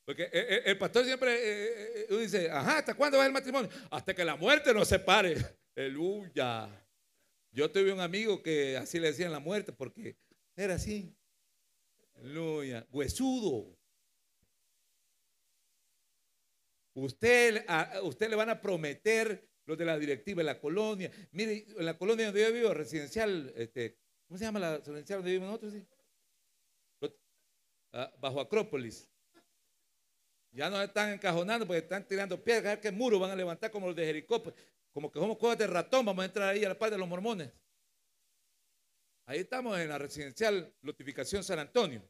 Porque 0.04 0.24
eh, 0.24 0.30
eh, 0.32 0.62
el, 0.66 0.76
pastor 0.76 1.04
siempre 1.04 2.02
eh, 2.02 2.06
dice, 2.10 2.50
ajá, 2.50 2.78
¿hasta 2.78 2.94
cuándo 2.94 3.16
va 3.18 3.26
el 3.26 3.32
matrimonio? 3.32 3.70
Hasta 3.90 4.14
que 4.14 4.24
la 4.24 4.36
muerte 4.36 4.74
nos 4.74 4.88
separe. 4.88 5.36
Aleluya. 5.76 6.68
Yo 7.52 7.70
tuve 7.70 7.92
un 7.92 8.00
amigo 8.00 8.42
que 8.42 8.76
así 8.76 8.98
le 8.98 9.08
decían 9.08 9.32
la 9.32 9.40
muerte 9.40 9.72
porque 9.72 10.16
era 10.56 10.74
así. 10.74 11.16
Aleluya. 12.16 12.86
Huesudo. 12.90 13.78
Usted, 16.94 17.64
usted 18.02 18.28
le 18.28 18.36
van 18.36 18.50
a 18.50 18.60
prometer 18.60 19.48
los 19.66 19.78
de 19.78 19.84
la 19.84 19.98
directiva 19.98 20.42
la 20.42 20.60
colonia. 20.60 21.10
Mire, 21.32 21.66
en 21.76 21.84
la 21.84 21.96
colonia 21.96 22.26
donde 22.26 22.42
yo 22.42 22.52
vivo, 22.52 22.74
residencial, 22.74 23.52
este, 23.56 23.98
¿cómo 24.26 24.38
se 24.38 24.44
llama 24.44 24.58
la 24.58 24.78
residencial 24.78 25.18
donde 25.18 25.32
vivimos 25.32 25.60
nosotros? 25.60 25.82
Ah, 27.92 28.12
bajo 28.18 28.40
Acrópolis. 28.40 29.08
Ya 30.50 30.68
nos 30.68 30.82
están 30.84 31.12
encajonando 31.12 31.66
porque 31.66 31.78
están 31.78 32.06
tirando 32.06 32.42
piedras, 32.42 32.78
que 32.78 32.90
muro 32.90 33.18
van 33.18 33.30
a 33.30 33.36
levantar 33.36 33.70
como 33.70 33.86
los 33.86 33.96
de 33.96 34.04
Jericó, 34.04 34.42
pues, 34.42 34.54
como 34.92 35.10
que 35.10 35.18
somos 35.18 35.38
cosas 35.38 35.58
de 35.58 35.66
ratón, 35.66 36.04
vamos 36.04 36.22
a 36.22 36.26
entrar 36.26 36.48
ahí 36.48 36.64
a 36.64 36.68
la 36.68 36.78
par 36.78 36.90
de 36.90 36.98
los 36.98 37.08
mormones. 37.08 37.52
Ahí 39.26 39.40
estamos 39.40 39.78
en 39.78 39.88
la 39.88 39.98
residencial 39.98 40.72
Notificación 40.82 41.42
San 41.42 41.58
Antonio. 41.58 42.02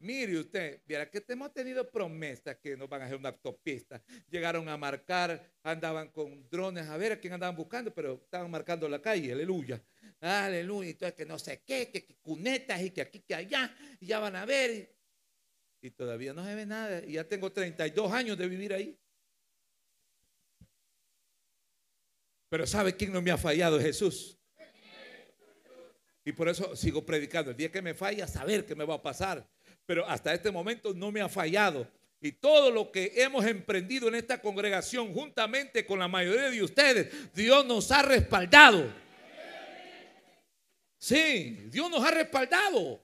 Mire 0.00 0.38
usted, 0.38 0.80
viera 0.86 1.10
que 1.10 1.24
hemos 1.26 1.52
tenido 1.52 1.90
promesas 1.90 2.56
que 2.58 2.76
nos 2.76 2.88
van 2.88 3.02
a 3.02 3.06
hacer 3.06 3.16
una 3.16 3.30
autopista. 3.30 4.00
Llegaron 4.30 4.68
a 4.68 4.76
marcar, 4.76 5.50
andaban 5.64 6.10
con 6.10 6.48
drones 6.48 6.86
a 6.86 6.96
ver 6.96 7.12
a 7.12 7.20
quién 7.20 7.32
andaban 7.32 7.56
buscando, 7.56 7.92
pero 7.92 8.20
estaban 8.22 8.48
marcando 8.48 8.88
la 8.88 9.02
calle, 9.02 9.32
aleluya. 9.32 9.82
Aleluya, 10.20 10.90
entonces 10.90 11.14
que 11.16 11.26
no 11.26 11.36
sé 11.38 11.62
qué, 11.66 11.90
que, 11.90 12.16
cunetas 12.22 12.80
y 12.80 12.90
que 12.90 13.00
aquí, 13.00 13.20
que 13.20 13.34
allá, 13.34 13.76
y 13.98 14.06
ya 14.06 14.20
van 14.20 14.36
a 14.36 14.44
ver. 14.44 14.94
Y, 15.80 15.90
todavía 15.90 16.32
no 16.32 16.44
se 16.44 16.54
ve 16.54 16.64
nada. 16.64 17.04
Y 17.04 17.14
ya 17.14 17.24
tengo 17.24 17.50
32 17.50 18.12
años 18.12 18.38
de 18.38 18.48
vivir 18.48 18.72
ahí. 18.72 18.96
Pero 22.48 22.66
¿sabe 22.68 22.94
quién 22.94 23.12
no 23.12 23.20
me 23.20 23.32
ha 23.32 23.36
fallado? 23.36 23.80
Jesús. 23.80 24.38
Y 26.24 26.32
por 26.32 26.48
eso 26.48 26.76
sigo 26.76 27.04
predicando. 27.04 27.50
El 27.50 27.56
día 27.56 27.72
que 27.72 27.82
me 27.82 27.94
falla, 27.94 28.28
saber 28.28 28.64
qué 28.64 28.76
me 28.76 28.84
va 28.84 28.94
a 28.94 29.02
pasar 29.02 29.48
pero 29.88 30.06
hasta 30.06 30.34
este 30.34 30.50
momento 30.50 30.92
no 30.92 31.10
me 31.10 31.22
ha 31.22 31.30
fallado. 31.30 31.90
Y 32.20 32.32
todo 32.32 32.70
lo 32.70 32.92
que 32.92 33.10
hemos 33.16 33.46
emprendido 33.46 34.06
en 34.08 34.16
esta 34.16 34.38
congregación, 34.38 35.14
juntamente 35.14 35.86
con 35.86 35.98
la 35.98 36.06
mayoría 36.06 36.50
de 36.50 36.62
ustedes, 36.62 37.32
Dios 37.32 37.64
nos 37.64 37.90
ha 37.90 38.02
respaldado. 38.02 38.92
Sí, 40.98 41.68
Dios 41.70 41.90
nos 41.90 42.04
ha 42.04 42.10
respaldado. 42.10 43.02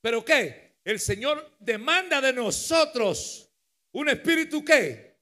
¿Pero 0.00 0.24
qué? 0.24 0.78
El 0.82 0.98
Señor 0.98 1.58
demanda 1.58 2.22
de 2.22 2.32
nosotros 2.32 3.52
un 3.92 4.08
espíritu 4.08 4.64
que. 4.64 5.14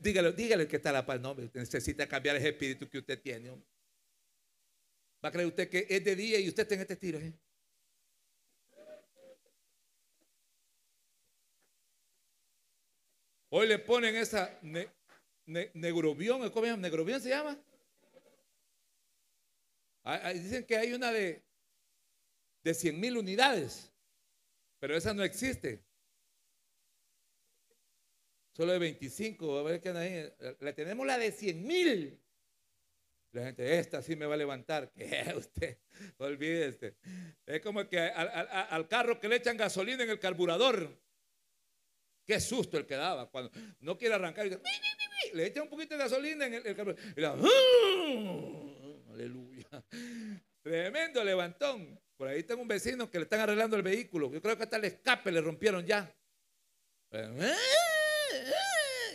dígale, 0.00 0.32
dígale 0.32 0.66
que 0.66 0.76
está 0.76 0.90
la 0.90 1.06
paz. 1.06 1.20
No, 1.20 1.36
necesita 1.54 2.08
cambiar 2.08 2.34
ese 2.34 2.48
espíritu 2.48 2.88
que 2.88 2.98
usted 2.98 3.22
tiene. 3.22 3.50
Va 5.24 5.28
a 5.28 5.30
creer 5.30 5.46
usted 5.46 5.70
que 5.70 5.86
es 5.88 6.02
de 6.02 6.16
día 6.16 6.40
y 6.40 6.48
usted 6.48 6.64
está 6.64 6.74
en 6.74 6.80
este 6.80 6.96
tiro. 6.96 7.20
¿eh? 7.20 7.32
Hoy 13.52 13.66
le 13.66 13.80
ponen 13.80 14.14
esa 14.14 14.58
negrobión, 15.44 16.48
¿cómo 16.50 16.64
se 16.64 16.70
llama? 16.70 16.82
¿Negrobión 16.82 17.20
se 17.20 17.30
llama? 17.30 17.58
dicen 20.32 20.64
que 20.64 20.76
hay 20.76 20.92
una 20.92 21.12
de, 21.12 21.42
de 22.62 22.74
100 22.74 23.00
mil 23.00 23.16
unidades, 23.16 23.92
pero 24.78 24.96
esa 24.96 25.12
no 25.12 25.24
existe. 25.24 25.82
Solo 28.52 28.72
de 28.72 28.78
25, 28.78 29.58
a 29.58 29.62
ver 29.64 29.80
qué 29.80 29.88
ahí. 29.90 30.32
Le 30.60 30.72
tenemos 30.72 31.04
la 31.06 31.18
de 31.18 31.32
100 31.32 31.66
mil. 31.66 32.20
La 33.32 33.44
gente, 33.44 33.78
esta 33.78 34.02
sí 34.02 34.14
me 34.14 34.26
va 34.26 34.34
a 34.34 34.38
levantar. 34.38 34.92
¿Qué 34.96 35.32
usted? 35.36 35.78
Olvídese. 36.18 36.94
Es 37.46 37.60
como 37.60 37.88
que 37.88 37.98
al 37.98 38.86
carro 38.86 39.18
que 39.18 39.28
le 39.28 39.36
echan 39.36 39.56
gasolina 39.56 40.04
en 40.04 40.10
el 40.10 40.20
carburador. 40.20 40.96
Qué 42.30 42.38
susto 42.38 42.78
el 42.78 42.86
que 42.86 42.94
daba. 42.94 43.28
Cuando 43.28 43.50
no 43.80 43.98
quiere 43.98 44.14
arrancar, 44.14 44.46
y 44.46 45.36
le 45.36 45.46
echan 45.46 45.64
un 45.64 45.68
poquito 45.68 45.96
de 45.96 46.04
gasolina 46.04 46.46
en 46.46 46.54
el, 46.54 46.64
el 46.64 46.76
carburador. 46.76 47.04
Y 47.16 47.24
"Ah". 47.24 49.12
aleluya. 49.12 49.84
Tremendo 50.62 51.24
levantón. 51.24 52.00
Por 52.16 52.28
ahí 52.28 52.44
tengo 52.44 52.62
un 52.62 52.68
vecino 52.68 53.10
que 53.10 53.18
le 53.18 53.24
están 53.24 53.40
arreglando 53.40 53.74
el 53.74 53.82
vehículo. 53.82 54.30
Yo 54.32 54.40
creo 54.40 54.56
que 54.56 54.62
hasta 54.62 54.76
el 54.76 54.84
escape 54.84 55.32
le 55.32 55.40
rompieron 55.40 55.84
ya. 55.84 56.08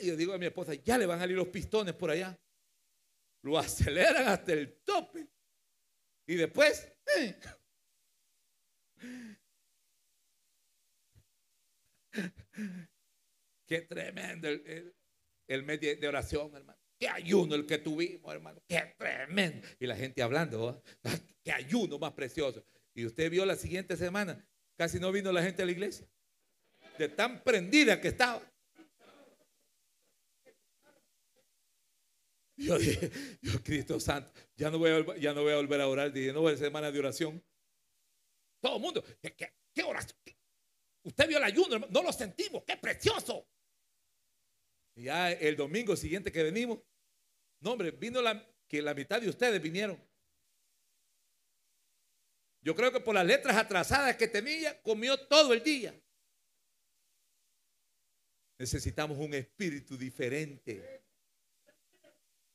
Y 0.01 0.07
yo 0.07 0.17
digo 0.17 0.33
a 0.33 0.37
mi 0.37 0.47
esposa, 0.47 0.73
ya 0.73 0.97
le 0.97 1.05
van 1.05 1.19
a 1.19 1.21
salir 1.21 1.37
los 1.37 1.47
pistones 1.47 1.93
por 1.93 2.11
allá. 2.11 2.37
Lo 3.43 3.57
aceleran 3.57 4.27
hasta 4.27 4.51
el 4.51 4.73
tope. 4.83 5.25
Y 6.27 6.35
después, 6.35 6.85
eh. 7.15 7.39
Qué 13.65 13.81
tremendo 13.81 14.47
el, 14.47 15.63
mes 15.63 15.79
de 15.79 16.07
oración, 16.07 16.55
hermano. 16.55 16.79
Qué 16.99 17.09
ayuno 17.09 17.55
el 17.55 17.65
que 17.65 17.77
tuvimos, 17.77 18.33
hermano. 18.33 18.61
Qué 18.67 18.93
tremendo. 18.97 19.67
Y 19.79 19.85
la 19.85 19.95
gente 19.95 20.21
hablando. 20.21 20.81
Ah, 21.03 21.17
qué 21.43 21.51
ayuno 21.51 21.99
más 21.99 22.13
precioso. 22.13 22.65
Y 22.93 23.05
usted 23.05 23.29
vio 23.29 23.45
la 23.45 23.55
siguiente 23.55 23.97
semana, 23.97 24.47
casi 24.77 24.99
no 24.99 25.11
vino 25.11 25.31
la 25.31 25.43
gente 25.43 25.61
a 25.61 25.65
la 25.65 25.71
iglesia. 25.73 26.07
De 26.97 27.09
tan 27.09 27.43
prendida 27.43 27.99
que 27.99 28.07
estaba. 28.07 28.41
Yo 32.57 32.77
dije, 32.77 33.11
yo, 33.41 33.61
Cristo 33.61 33.99
Santo, 33.99 34.31
ya 34.55 34.71
no 34.71 34.79
voy 34.79 34.91
a, 34.91 35.17
ya 35.17 35.33
no 35.33 35.43
voy 35.43 35.51
a 35.51 35.57
volver 35.57 35.81
a 35.81 35.87
orar. 35.89 36.13
Dije, 36.13 36.31
no 36.31 36.39
voy 36.39 36.53
a 36.53 36.57
semana 36.57 36.89
de 36.89 36.99
oración. 36.99 37.43
Todo 38.61 38.77
el 38.77 38.81
mundo, 38.81 39.03
¿qué, 39.21 39.83
oración? 39.83 40.17
Usted 41.03 41.27
vio 41.27 41.37
el 41.37 41.43
ayuno, 41.43 41.75
hermano? 41.75 41.91
no 41.91 42.01
lo 42.01 42.13
sentimos, 42.13 42.63
qué 42.63 42.77
precioso. 42.77 43.49
Ya 44.95 45.31
el 45.31 45.57
domingo 45.57 45.95
siguiente 45.95 46.31
que 46.31 46.43
venimos, 46.43 46.79
no 47.59 47.71
hombre, 47.71 47.91
vino 47.91 48.21
la, 48.21 48.47
que 48.67 48.81
la 48.81 48.93
mitad 48.93 49.21
de 49.21 49.29
ustedes 49.29 49.61
vinieron. 49.61 50.01
Yo 52.61 52.75
creo 52.75 52.91
que 52.91 52.99
por 52.99 53.13
las 53.13 53.25
letras 53.25 53.57
atrasadas 53.57 54.15
que 54.15 54.27
tenía, 54.27 54.81
comió 54.81 55.17
todo 55.27 55.53
el 55.53 55.61
día. 55.61 55.93
Necesitamos 58.57 59.17
un 59.17 59.33
espíritu 59.33 59.97
diferente. 59.97 61.03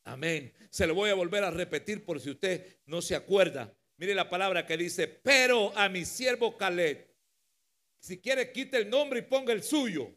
Amén. 0.05 0.53
Se 0.70 0.87
lo 0.87 0.94
voy 0.94 1.11
a 1.11 1.14
volver 1.14 1.44
a 1.44 1.50
repetir 1.50 2.05
por 2.05 2.20
si 2.20 2.31
usted 2.31 2.81
no 2.87 3.03
se 3.03 3.14
acuerda. 3.14 3.76
Mire 3.98 4.14
la 4.14 4.31
palabra 4.31 4.66
que 4.66 4.79
dice, 4.79 5.07
pero 5.07 5.76
a 5.76 5.88
mi 5.90 6.07
siervo 6.07 6.57
Caleb, 6.57 7.07
si 8.00 8.18
quiere 8.18 8.50
quite 8.50 8.79
el 8.79 8.88
nombre 8.88 9.20
y 9.20 9.22
ponga 9.22 9.53
el 9.53 9.62
suyo. 9.62 10.16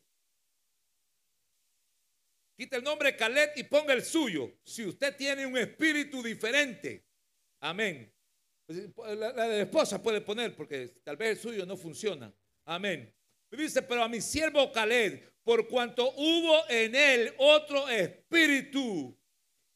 Quite 2.55 2.75
el 2.77 2.83
nombre 2.83 3.15
Caleb 3.15 3.51
y 3.55 3.63
ponga 3.63 3.93
el 3.93 4.03
suyo. 4.03 4.51
Si 4.63 4.85
usted 4.85 5.15
tiene 5.15 5.45
un 5.45 5.57
espíritu 5.57 6.21
diferente. 6.21 7.03
Amén. 7.59 8.11
Pues, 8.65 8.89
La, 9.17 9.33
la 9.33 9.47
de 9.47 9.57
la 9.57 9.63
esposa 9.63 10.01
puede 10.01 10.21
poner 10.21 10.55
porque 10.55 10.93
tal 11.03 11.17
vez 11.17 11.29
el 11.31 11.37
suyo 11.37 11.65
no 11.65 11.75
funciona. 11.75 12.33
Amén. 12.65 13.13
Dice, 13.51 13.83
pero 13.83 14.03
a 14.03 14.09
mi 14.09 14.19
siervo 14.19 14.71
Caleb, 14.71 15.33
por 15.43 15.67
cuanto 15.67 16.11
hubo 16.15 16.67
en 16.69 16.95
él 16.95 17.33
otro 17.37 17.87
espíritu 17.89 19.15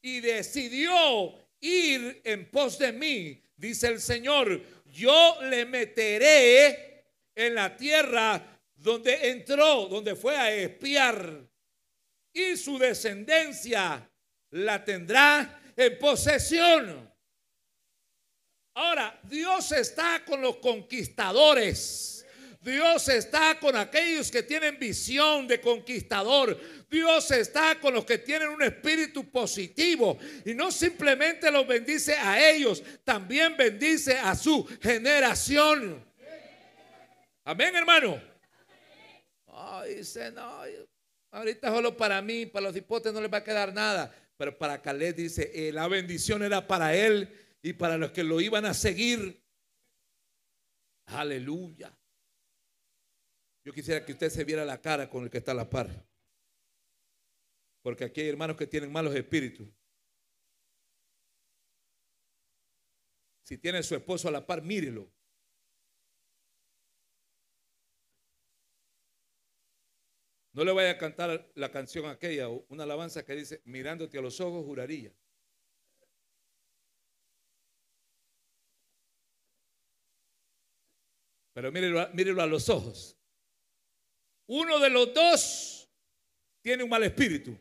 y 0.02 0.20
decidió 0.20 1.34
ir 1.60 2.20
en 2.24 2.50
pos 2.50 2.78
de 2.78 2.92
mí, 2.92 3.42
dice 3.56 3.88
el 3.88 4.00
Señor, 4.00 4.60
yo 4.86 5.38
le 5.42 5.64
meteré 5.64 7.04
en 7.34 7.54
la 7.54 7.76
tierra 7.76 8.60
donde 8.74 9.30
entró, 9.30 9.86
donde 9.86 10.16
fue 10.16 10.36
a 10.36 10.52
espiar, 10.52 11.47
y 12.38 12.56
su 12.56 12.78
descendencia 12.78 14.08
la 14.50 14.84
tendrá 14.84 15.60
en 15.76 15.98
posesión. 15.98 17.08
Ahora, 18.74 19.18
Dios 19.24 19.72
está 19.72 20.24
con 20.24 20.40
los 20.40 20.56
conquistadores. 20.58 22.24
Dios 22.60 23.08
está 23.08 23.58
con 23.58 23.76
aquellos 23.76 24.30
que 24.30 24.42
tienen 24.42 24.78
visión 24.78 25.46
de 25.46 25.60
conquistador. 25.60 26.58
Dios 26.88 27.30
está 27.30 27.78
con 27.80 27.94
los 27.94 28.04
que 28.04 28.18
tienen 28.18 28.48
un 28.48 28.62
espíritu 28.62 29.30
positivo. 29.30 30.18
Y 30.44 30.54
no 30.54 30.70
simplemente 30.70 31.50
los 31.50 31.66
bendice 31.66 32.14
a 32.14 32.50
ellos, 32.50 32.82
también 33.04 33.56
bendice 33.56 34.16
a 34.18 34.34
su 34.34 34.64
generación. 34.80 36.04
Amén, 37.44 37.74
hermano. 37.74 38.20
Ay, 39.46 39.96
dice, 39.96 40.30
no, 40.30 40.62
ahorita 41.30 41.70
solo 41.70 41.96
para 41.96 42.20
mí, 42.22 42.46
para 42.46 42.68
los 42.68 42.76
hipotes 42.76 43.12
no 43.12 43.20
les 43.20 43.32
va 43.32 43.38
a 43.38 43.44
quedar 43.44 43.72
nada. 43.72 44.14
Pero 44.36 44.56
para 44.56 44.80
Caleb 44.80 45.16
dice, 45.16 45.50
eh, 45.52 45.72
la 45.72 45.88
bendición 45.88 46.42
era 46.42 46.66
para 46.66 46.94
él 46.94 47.28
y 47.62 47.72
para 47.72 47.98
los 47.98 48.12
que 48.12 48.22
lo 48.22 48.40
iban 48.40 48.66
a 48.66 48.74
seguir. 48.74 49.42
Aleluya. 51.06 51.96
Yo 53.64 53.72
quisiera 53.72 54.04
que 54.04 54.12
usted 54.12 54.30
se 54.30 54.44
viera 54.44 54.64
la 54.64 54.80
cara 54.80 55.10
con 55.10 55.24
el 55.24 55.30
que 55.30 55.38
está 55.38 55.52
a 55.52 55.56
la 55.56 55.68
par. 55.68 56.06
Porque 57.82 58.04
aquí 58.04 58.20
hay 58.20 58.28
hermanos 58.28 58.56
que 58.56 58.66
tienen 58.66 58.92
malos 58.92 59.14
espíritus. 59.14 59.68
Si 63.42 63.58
tiene 63.58 63.82
su 63.82 63.94
esposo 63.94 64.28
a 64.28 64.30
la 64.30 64.46
par, 64.46 64.62
mírelo. 64.62 65.10
No 70.52 70.64
le 70.64 70.72
vaya 70.72 70.92
a 70.92 70.98
cantar 70.98 71.50
la 71.54 71.70
canción 71.70 72.06
aquella, 72.06 72.48
una 72.48 72.84
alabanza 72.84 73.24
que 73.24 73.34
dice, 73.34 73.62
mirándote 73.64 74.18
a 74.18 74.22
los 74.22 74.40
ojos, 74.40 74.64
juraría. 74.64 75.12
Pero 81.52 81.72
mírelo, 81.72 82.08
mírelo 82.14 82.42
a 82.42 82.46
los 82.46 82.68
ojos. 82.68 83.16
Uno 84.46 84.78
de 84.78 84.90
los 84.90 85.12
dos 85.12 85.90
tiene 86.62 86.82
un 86.82 86.90
mal 86.90 87.02
espíritu. 87.04 87.58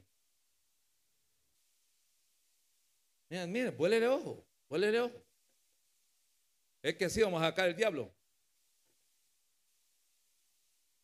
Miren, 3.29 3.51
miren, 3.51 3.75
vuélele 3.75 4.07
ojo, 4.07 4.47
vuélele 4.69 5.01
ojo. 5.01 5.25
Es 6.81 6.95
que 6.95 7.05
así 7.05 7.21
vamos 7.21 7.41
a 7.41 7.47
sacar 7.47 7.67
el 7.69 7.75
diablo. 7.75 8.16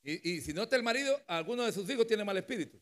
Y, 0.04 0.34
y 0.34 0.42
si 0.42 0.54
no 0.54 0.64
está 0.64 0.76
el 0.76 0.84
marido, 0.84 1.22
alguno 1.28 1.64
de 1.64 1.72
sus 1.72 1.90
hijos 1.90 2.06
tiene 2.06 2.24
mal 2.24 2.38
espíritu. 2.38 2.80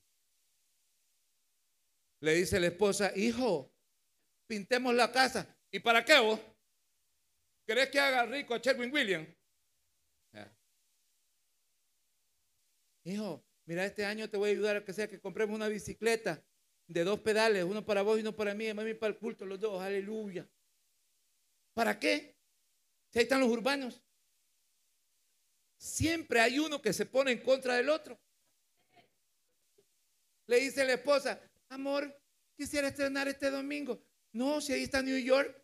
Le 2.19 2.33
dice 2.33 2.59
la 2.59 2.67
esposa, 2.67 3.11
hijo, 3.15 3.71
pintemos 4.47 4.93
la 4.93 5.11
casa. 5.11 5.57
¿Y 5.71 5.79
para 5.79 6.03
qué 6.03 6.19
vos? 6.19 6.39
¿Querés 7.65 7.89
que 7.89 7.99
haga 7.99 8.25
rico 8.25 8.53
a 8.53 8.57
Sherwin 8.57 8.91
Williams? 8.91 9.29
Hijo, 13.03 13.43
mira, 13.65 13.85
este 13.85 14.05
año 14.05 14.29
te 14.29 14.37
voy 14.37 14.49
a 14.49 14.53
ayudar 14.53 14.75
a 14.75 14.85
que 14.85 14.93
sea 14.93 15.07
que 15.07 15.19
compremos 15.19 15.55
una 15.55 15.67
bicicleta 15.67 16.43
de 16.87 17.03
dos 17.03 17.19
pedales, 17.21 17.63
uno 17.63 17.83
para 17.83 18.01
vos 18.01 18.17
y 18.17 18.21
uno 18.21 18.35
para 18.35 18.53
mí, 18.53 18.71
mami 18.73 18.93
para 18.93 19.13
el 19.13 19.19
culto, 19.19 19.45
los 19.45 19.59
dos, 19.59 19.81
aleluya. 19.81 20.47
¿Para 21.73 21.97
qué? 21.97 22.37
Si 23.11 23.19
ahí 23.19 23.23
están 23.23 23.39
los 23.39 23.49
urbanos. 23.49 24.03
Siempre 25.81 26.39
hay 26.39 26.59
uno 26.59 26.79
que 26.79 26.93
se 26.93 27.07
pone 27.07 27.31
en 27.31 27.41
contra 27.41 27.73
del 27.73 27.89
otro. 27.89 28.19
Le 30.45 30.59
dice 30.59 30.85
la 30.85 30.93
esposa, 30.93 31.41
amor, 31.69 32.15
quisiera 32.55 32.89
estrenar 32.89 33.27
este 33.27 33.49
domingo. 33.49 33.99
No, 34.31 34.61
si 34.61 34.73
ahí 34.73 34.83
está 34.83 35.01
New 35.01 35.17
York. 35.17 35.59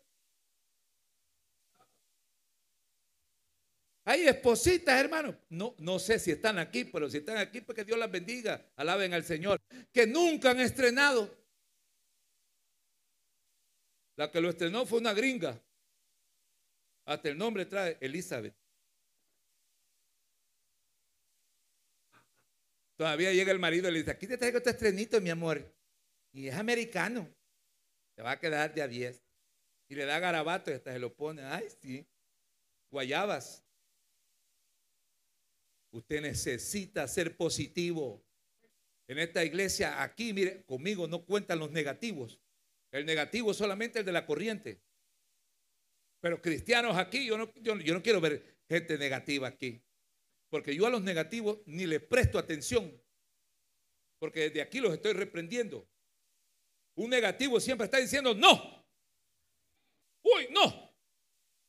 Hay 4.06 4.26
espositas, 4.26 4.98
hermano. 4.98 5.38
No, 5.50 5.76
no 5.78 6.00
sé 6.00 6.18
si 6.18 6.32
están 6.32 6.58
aquí, 6.58 6.84
pero 6.84 7.08
si 7.08 7.18
están 7.18 7.36
aquí, 7.36 7.60
pues 7.60 7.76
que 7.76 7.84
Dios 7.84 7.96
las 7.96 8.10
bendiga. 8.10 8.72
Alaben 8.74 9.14
al 9.14 9.22
Señor. 9.22 9.60
Que 9.92 10.04
nunca 10.04 10.50
han 10.50 10.58
estrenado. 10.58 11.32
La 14.16 14.32
que 14.32 14.40
lo 14.40 14.50
estrenó 14.50 14.84
fue 14.84 14.98
una 14.98 15.12
gringa. 15.12 15.62
Hasta 17.04 17.28
el 17.28 17.38
nombre 17.38 17.66
trae 17.66 17.98
Elizabeth. 18.00 18.56
Todavía 22.98 23.32
llega 23.32 23.52
el 23.52 23.60
marido 23.60 23.88
y 23.88 23.92
le 23.92 23.98
dice, 24.00 24.10
aquí 24.10 24.26
te 24.26 24.36
traigo 24.36 24.58
este 24.58 24.70
estrenito, 24.70 25.20
mi 25.20 25.30
amor. 25.30 25.72
Y 26.32 26.48
es 26.48 26.54
americano. 26.56 27.32
Te 28.16 28.22
va 28.22 28.32
a 28.32 28.40
quedar 28.40 28.74
de 28.74 28.82
a 28.82 28.88
10. 28.88 29.24
Y 29.88 29.94
le 29.94 30.04
da 30.04 30.18
garabato 30.18 30.72
y 30.72 30.74
hasta 30.74 30.92
se 30.92 30.98
lo 30.98 31.14
pone. 31.14 31.44
Ay, 31.44 31.68
sí. 31.80 32.04
Guayabas. 32.90 33.64
Usted 35.92 36.22
necesita 36.22 37.06
ser 37.06 37.36
positivo. 37.36 38.20
En 39.06 39.20
esta 39.20 39.44
iglesia, 39.44 40.02
aquí, 40.02 40.32
mire, 40.32 40.64
conmigo 40.64 41.06
no 41.06 41.24
cuentan 41.24 41.60
los 41.60 41.70
negativos. 41.70 42.40
El 42.90 43.06
negativo 43.06 43.52
es 43.52 43.58
solamente 43.58 44.00
el 44.00 44.04
de 44.04 44.12
la 44.12 44.26
corriente. 44.26 44.82
Pero 46.18 46.42
cristianos 46.42 46.96
aquí, 46.96 47.24
yo 47.24 47.38
no, 47.38 47.54
yo, 47.54 47.76
no 47.76 48.02
quiero 48.02 48.20
ver 48.20 48.58
gente 48.68 48.98
negativa 48.98 49.46
aquí. 49.46 49.80
Porque 50.48 50.74
yo 50.74 50.86
a 50.86 50.90
los 50.90 51.02
negativos 51.02 51.58
ni 51.66 51.86
les 51.86 52.02
presto 52.02 52.38
atención. 52.38 53.00
Porque 54.18 54.48
desde 54.48 54.62
aquí 54.62 54.80
los 54.80 54.92
estoy 54.92 55.12
reprendiendo. 55.12 55.88
Un 56.96 57.10
negativo 57.10 57.60
siempre 57.60 57.84
está 57.84 57.98
diciendo 57.98 58.34
no. 58.34 58.84
Uy, 60.22 60.48
no. 60.50 60.88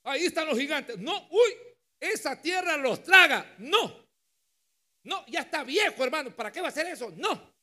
Ahí 0.04 0.26
están 0.26 0.48
los 0.48 0.58
gigantes. 0.58 0.98
No, 0.98 1.28
uy, 1.30 1.52
esa 2.00 2.42
tierra 2.42 2.78
los 2.78 3.04
traga. 3.04 3.56
No. 3.60 4.08
No, 5.04 5.26
ya 5.28 5.42
está 5.42 5.64
viejo, 5.64 6.04
hermano. 6.04 6.36
¿Para 6.36 6.52
qué 6.52 6.62
va 6.62 6.68
a 6.68 6.70
hacer 6.70 6.88
eso? 6.88 7.12
No. 7.16 7.54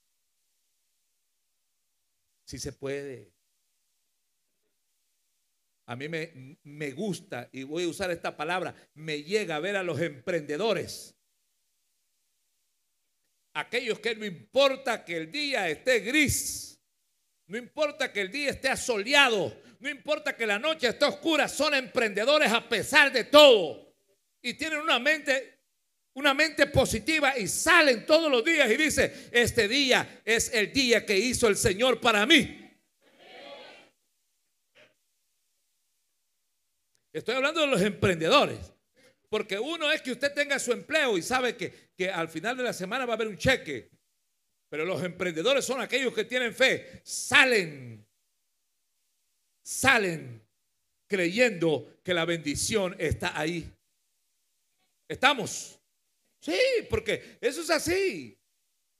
Si 2.44 2.58
se 2.58 2.72
puede. 2.72 3.35
A 5.86 5.96
mí 5.96 6.08
me, 6.08 6.58
me, 6.64 6.90
gusta, 6.90 7.48
y 7.52 7.62
voy 7.62 7.84
a 7.84 7.88
usar 7.88 8.10
esta 8.10 8.36
palabra, 8.36 8.74
me 8.94 9.22
llega 9.22 9.56
a 9.56 9.60
ver 9.60 9.76
a 9.76 9.82
los 9.82 10.00
emprendedores. 10.00 11.14
Aquellos 13.54 14.00
que 14.00 14.14
no 14.16 14.26
importa 14.26 15.04
que 15.04 15.16
el 15.16 15.30
día 15.30 15.68
esté 15.68 16.00
gris, 16.00 16.80
no 17.46 17.56
importa 17.56 18.12
que 18.12 18.20
el 18.20 18.32
día 18.32 18.50
esté 18.50 18.68
asoleado, 18.68 19.56
no 19.78 19.88
importa 19.88 20.36
que 20.36 20.46
la 20.46 20.58
noche 20.58 20.88
esté 20.88 21.04
oscura, 21.04 21.48
son 21.48 21.74
emprendedores 21.74 22.52
a 22.52 22.68
pesar 22.68 23.12
de 23.12 23.24
todo. 23.24 23.94
Y 24.42 24.54
tienen 24.54 24.80
una 24.80 24.98
mente 24.98 25.56
una 26.16 26.32
mente 26.32 26.66
positiva 26.68 27.38
y 27.38 27.46
salen 27.46 28.06
todos 28.06 28.30
los 28.30 28.42
días 28.42 28.70
y 28.70 28.76
dice, 28.78 29.28
este 29.32 29.68
día 29.68 30.22
es 30.24 30.50
el 30.54 30.72
día 30.72 31.04
que 31.04 31.18
hizo 31.18 31.46
el 31.46 31.56
Señor 31.56 32.00
para 32.00 32.24
mí. 32.24 32.65
Estoy 37.16 37.34
hablando 37.34 37.62
de 37.62 37.68
los 37.68 37.80
emprendedores. 37.80 38.74
Porque 39.30 39.58
uno 39.58 39.90
es 39.90 40.02
que 40.02 40.12
usted 40.12 40.34
tenga 40.34 40.58
su 40.58 40.70
empleo 40.70 41.16
y 41.16 41.22
sabe 41.22 41.56
que, 41.56 41.92
que 41.96 42.10
al 42.10 42.28
final 42.28 42.58
de 42.58 42.62
la 42.62 42.74
semana 42.74 43.06
va 43.06 43.14
a 43.14 43.16
haber 43.16 43.28
un 43.28 43.38
cheque. 43.38 43.90
Pero 44.68 44.84
los 44.84 45.02
emprendedores 45.02 45.64
son 45.64 45.80
aquellos 45.80 46.12
que 46.12 46.26
tienen 46.26 46.54
fe. 46.54 47.00
Salen, 47.04 48.06
salen 49.62 50.42
creyendo 51.08 52.00
que 52.04 52.12
la 52.12 52.26
bendición 52.26 52.94
está 52.98 53.38
ahí. 53.40 53.66
¿Estamos? 55.08 55.80
Sí, 56.38 56.60
porque 56.90 57.38
eso 57.40 57.62
es 57.62 57.70
así. 57.70 58.38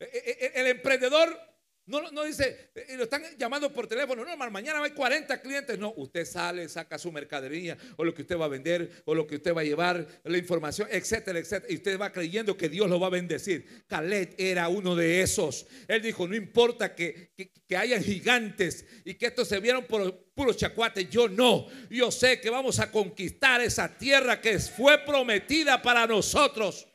E, 0.00 0.04
e, 0.04 0.46
e, 0.46 0.60
el 0.60 0.68
emprendedor 0.68 1.38
no, 1.86 2.10
no 2.10 2.24
dice, 2.24 2.70
lo 2.96 3.04
están 3.04 3.22
llamando 3.38 3.72
por 3.72 3.86
teléfono, 3.86 4.24
no, 4.24 4.30
hermano, 4.30 4.50
mañana 4.50 4.82
hay 4.82 4.90
40 4.90 5.40
clientes. 5.40 5.78
No, 5.78 5.94
usted 5.96 6.24
sale, 6.24 6.68
saca 6.68 6.98
su 6.98 7.12
mercadería 7.12 7.78
o 7.96 8.04
lo 8.04 8.12
que 8.12 8.22
usted 8.22 8.36
va 8.36 8.46
a 8.46 8.48
vender 8.48 8.90
o 9.04 9.14
lo 9.14 9.24
que 9.24 9.36
usted 9.36 9.54
va 9.54 9.60
a 9.60 9.64
llevar, 9.64 10.04
la 10.24 10.36
información, 10.36 10.88
etcétera, 10.90 11.38
etcétera. 11.38 11.72
Y 11.72 11.76
usted 11.76 11.98
va 11.98 12.10
creyendo 12.10 12.56
que 12.56 12.68
Dios 12.68 12.90
lo 12.90 12.98
va 12.98 13.06
a 13.06 13.10
bendecir. 13.10 13.84
Caleb 13.86 14.34
era 14.36 14.68
uno 14.68 14.96
de 14.96 15.22
esos. 15.22 15.66
Él 15.86 16.02
dijo, 16.02 16.26
no 16.26 16.34
importa 16.34 16.92
que, 16.92 17.30
que, 17.36 17.52
que 17.52 17.76
hayan 17.76 18.02
gigantes 18.02 18.84
y 19.04 19.14
que 19.14 19.26
estos 19.26 19.46
se 19.46 19.60
vieron 19.60 19.84
por 19.84 20.26
puros 20.34 20.56
chacuates, 20.56 21.08
yo 21.08 21.28
no. 21.28 21.68
Yo 21.88 22.10
sé 22.10 22.40
que 22.40 22.50
vamos 22.50 22.80
a 22.80 22.90
conquistar 22.90 23.60
esa 23.60 23.96
tierra 23.96 24.40
que 24.40 24.58
fue 24.58 24.98
prometida 24.98 25.80
para 25.80 26.04
nosotros. 26.06 26.88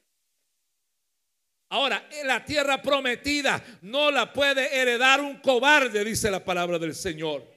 Ahora, 1.72 2.06
la 2.26 2.44
tierra 2.44 2.82
prometida 2.82 3.64
no 3.84 4.12
la 4.12 4.34
puede 4.34 4.78
heredar 4.78 5.22
un 5.22 5.40
cobarde, 5.40 6.04
dice 6.04 6.30
la 6.30 6.44
palabra 6.44 6.78
del 6.78 6.94
Señor. 6.94 7.48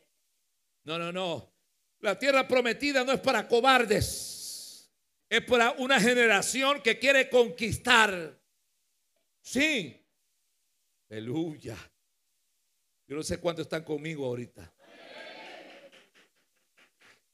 No, 0.85 1.01
no, 1.01 1.11
no. 1.11 1.53
La 1.99 2.17
tierra 2.17 2.47
prometida 2.47 3.03
no 3.03 3.11
es 3.11 3.19
para 3.19 3.49
cobardes. 3.49 4.89
Es 5.29 5.43
para 5.43 5.73
una 5.73 5.99
generación 5.99 6.81
que 6.81 6.97
quiere 6.97 7.29
conquistar. 7.29 8.41
Sí. 9.41 10.01
Aleluya. 11.11 11.77
Yo 13.09 13.17
no 13.17 13.23
sé 13.25 13.39
cuántos 13.39 13.67
están 13.67 13.83
conmigo 13.83 14.27
ahorita. 14.27 14.73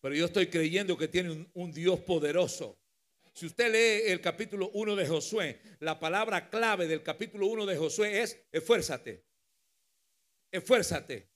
Pero 0.00 0.14
yo 0.14 0.24
estoy 0.24 0.46
creyendo 0.46 0.96
que 0.96 1.08
tiene 1.08 1.30
un, 1.30 1.50
un 1.52 1.72
Dios 1.72 2.00
poderoso 2.00 2.79
si 3.40 3.46
usted 3.46 3.72
lee 3.72 4.12
el 4.12 4.20
capítulo 4.20 4.68
1 4.74 4.96
de 4.96 5.07
Josué, 5.07 5.62
la 5.79 5.98
palabra 5.98 6.50
clave 6.50 6.87
del 6.87 7.03
capítulo 7.03 7.46
1 7.46 7.64
de 7.64 7.79
Josué 7.79 8.20
es 8.20 8.38
esfuérzate. 8.53 9.24
Esfuérzate. 10.53 11.31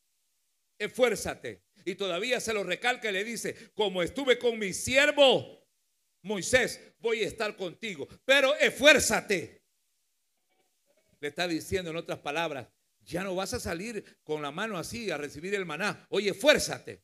Esfuérzate. 0.77 1.63
Y 1.87 1.95
todavía 1.95 2.41
se 2.41 2.53
lo 2.53 2.63
recalca 2.63 3.09
y 3.09 3.13
le 3.15 3.25
dice, 3.25 3.73
como 3.73 4.03
estuve 4.03 4.39
con 4.39 4.59
mi 4.59 4.75
siervo 4.75 5.67
Moisés, 6.21 6.79
voy 6.99 7.25
a 7.25 7.27
estar 7.27 7.57
contigo. 7.57 8.07
Pero 8.27 8.55
esfuérzate. 8.57 9.63
Le 11.21 11.29
está 11.29 11.49
diciendo 11.49 11.91
en 11.91 11.97
otras 11.97 12.19
palabras, 12.19 12.69
ya 13.01 13.25
no 13.25 13.35
vas 13.35 13.55
a 13.55 13.61
salir 13.61 14.19
con 14.23 14.43
la 14.43 14.51
mano 14.51 14.77
así 14.77 15.11
a 15.11 15.17
recibir 15.17 15.55
el 15.55 15.65
maná. 15.65 16.07
Oye, 16.11 16.33
esfuérzate. 16.33 17.03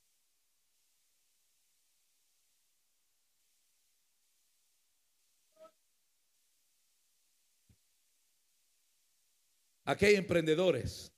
Aquí 9.90 10.06
hay 10.06 10.14
emprendedores. 10.14 11.12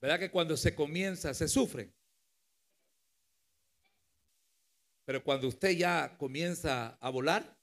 ¿Verdad 0.00 0.20
que 0.20 0.30
cuando 0.30 0.56
se 0.56 0.72
comienza 0.72 1.34
se 1.34 1.48
sufre? 1.48 1.92
Pero 5.04 5.24
cuando 5.24 5.48
usted 5.48 5.70
ya 5.70 6.16
comienza 6.16 6.96
a 7.00 7.10
volar, 7.10 7.58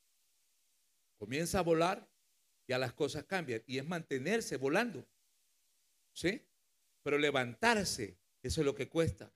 comienza 1.18 1.60
a 1.60 1.62
volar, 1.62 2.06
ya 2.68 2.78
las 2.78 2.92
cosas 2.92 3.24
cambian. 3.24 3.64
Y 3.66 3.78
es 3.78 3.88
mantenerse 3.88 4.58
volando. 4.58 5.08
¿Sí? 6.12 6.46
Pero 7.02 7.18
levantarse, 7.18 8.18
eso 8.44 8.60
es 8.60 8.66
lo 8.66 8.76
que 8.76 8.90
cuesta. 8.90 9.32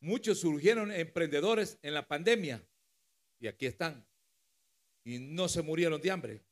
Muchos 0.00 0.40
surgieron 0.40 0.92
emprendedores 0.92 1.78
en 1.80 1.94
la 1.94 2.06
pandemia 2.06 2.62
y 3.38 3.46
aquí 3.46 3.64
están. 3.64 4.06
Y 5.04 5.18
no 5.18 5.48
se 5.48 5.62
murieron 5.62 6.02
de 6.02 6.10
hambre 6.10 6.49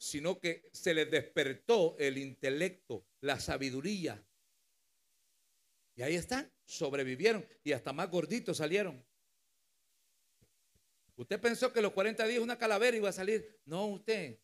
sino 0.00 0.40
que 0.40 0.66
se 0.72 0.94
les 0.94 1.10
despertó 1.10 1.94
el 1.98 2.16
intelecto, 2.16 3.06
la 3.20 3.38
sabiduría. 3.38 4.26
Y 5.94 6.00
ahí 6.00 6.14
están, 6.14 6.50
sobrevivieron 6.64 7.46
y 7.62 7.72
hasta 7.72 7.92
más 7.92 8.10
gorditos 8.10 8.56
salieron. 8.56 9.04
Usted 11.16 11.38
pensó 11.38 11.70
que 11.70 11.82
los 11.82 11.92
40 11.92 12.26
días 12.26 12.40
una 12.40 12.56
calavera 12.56 12.96
iba 12.96 13.10
a 13.10 13.12
salir. 13.12 13.60
No, 13.66 13.88
usted. 13.88 14.40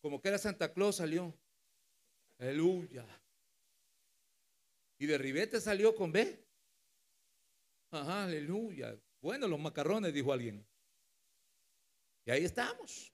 Como 0.00 0.22
que 0.22 0.28
era 0.28 0.38
Santa 0.38 0.72
Claus 0.72 0.96
salió. 0.96 1.38
Aleluya. 2.38 3.04
Y 4.98 5.04
de 5.04 5.18
ribete 5.18 5.60
salió 5.60 5.94
con 5.94 6.12
B. 6.12 6.46
Ajá, 7.90 8.24
aleluya. 8.24 8.98
Bueno, 9.20 9.46
los 9.46 9.60
macarrones, 9.60 10.14
dijo 10.14 10.32
alguien. 10.32 10.66
Y 12.24 12.30
ahí 12.30 12.44
estamos. 12.46 13.12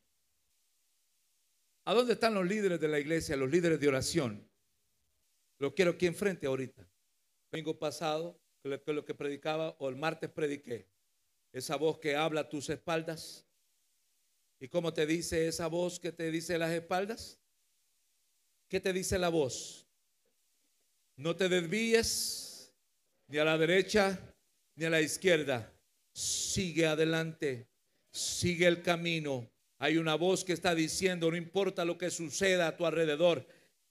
¿A 1.87 1.93
dónde 1.93 2.15
están 2.15 2.35
los 2.35 2.47
líderes 2.47 2.81
de 2.81 2.89
la 2.89 2.99
iglesia, 2.99 3.37
los 3.37 3.51
líderes 3.51 3.79
de 3.79 3.89
oración? 3.89 4.51
Lo 5.59 5.75
quiero 5.75 5.93
aquí 5.93 6.07
enfrente 6.07 6.47
ahorita. 6.47 6.89
Domingo 7.51 7.79
pasado, 7.79 8.41
lo 8.63 9.05
que 9.05 9.15
predicaba, 9.15 9.77
o 9.79 9.89
el 9.89 9.97
martes 9.97 10.31
prediqué. 10.31 10.89
Esa 11.53 11.77
voz 11.77 11.99
que 11.99 12.17
habla 12.17 12.43
a 12.43 12.49
tus 12.49 12.71
espaldas. 12.71 13.47
¿Y 14.59 14.69
cómo 14.69 14.95
te 14.95 15.05
dice 15.07 15.47
esa 15.47 15.67
voz 15.67 16.01
que 16.01 16.11
te 16.11 16.31
dice 16.31 16.59
las 16.59 16.73
espaldas? 16.73 17.39
¿Qué 18.69 18.81
te 18.81 18.93
dice 18.93 19.19
la 19.19 19.29
voz? 19.29 19.87
No 21.17 21.37
te 21.37 21.49
desvíes 21.49 22.73
ni 23.29 23.39
a 23.39 23.45
la 23.45 23.59
derecha 23.59 24.35
ni 24.75 24.87
a 24.87 24.91
la 24.91 25.03
izquierda. 25.03 25.71
Sigue 26.15 26.87
adelante, 26.87 27.69
sigue 28.11 28.67
el 28.67 28.83
camino 28.83 29.54
hay 29.79 29.97
una 29.97 30.15
voz 30.15 30.45
que 30.45 30.53
está 30.53 30.75
diciendo, 30.75 31.31
no 31.31 31.37
importa 31.37 31.85
lo 31.85 31.99
que 31.99 32.11
suceda 32.11 32.69
a 32.69 32.77
tu 32.77 32.87
alrededor, 32.87 33.47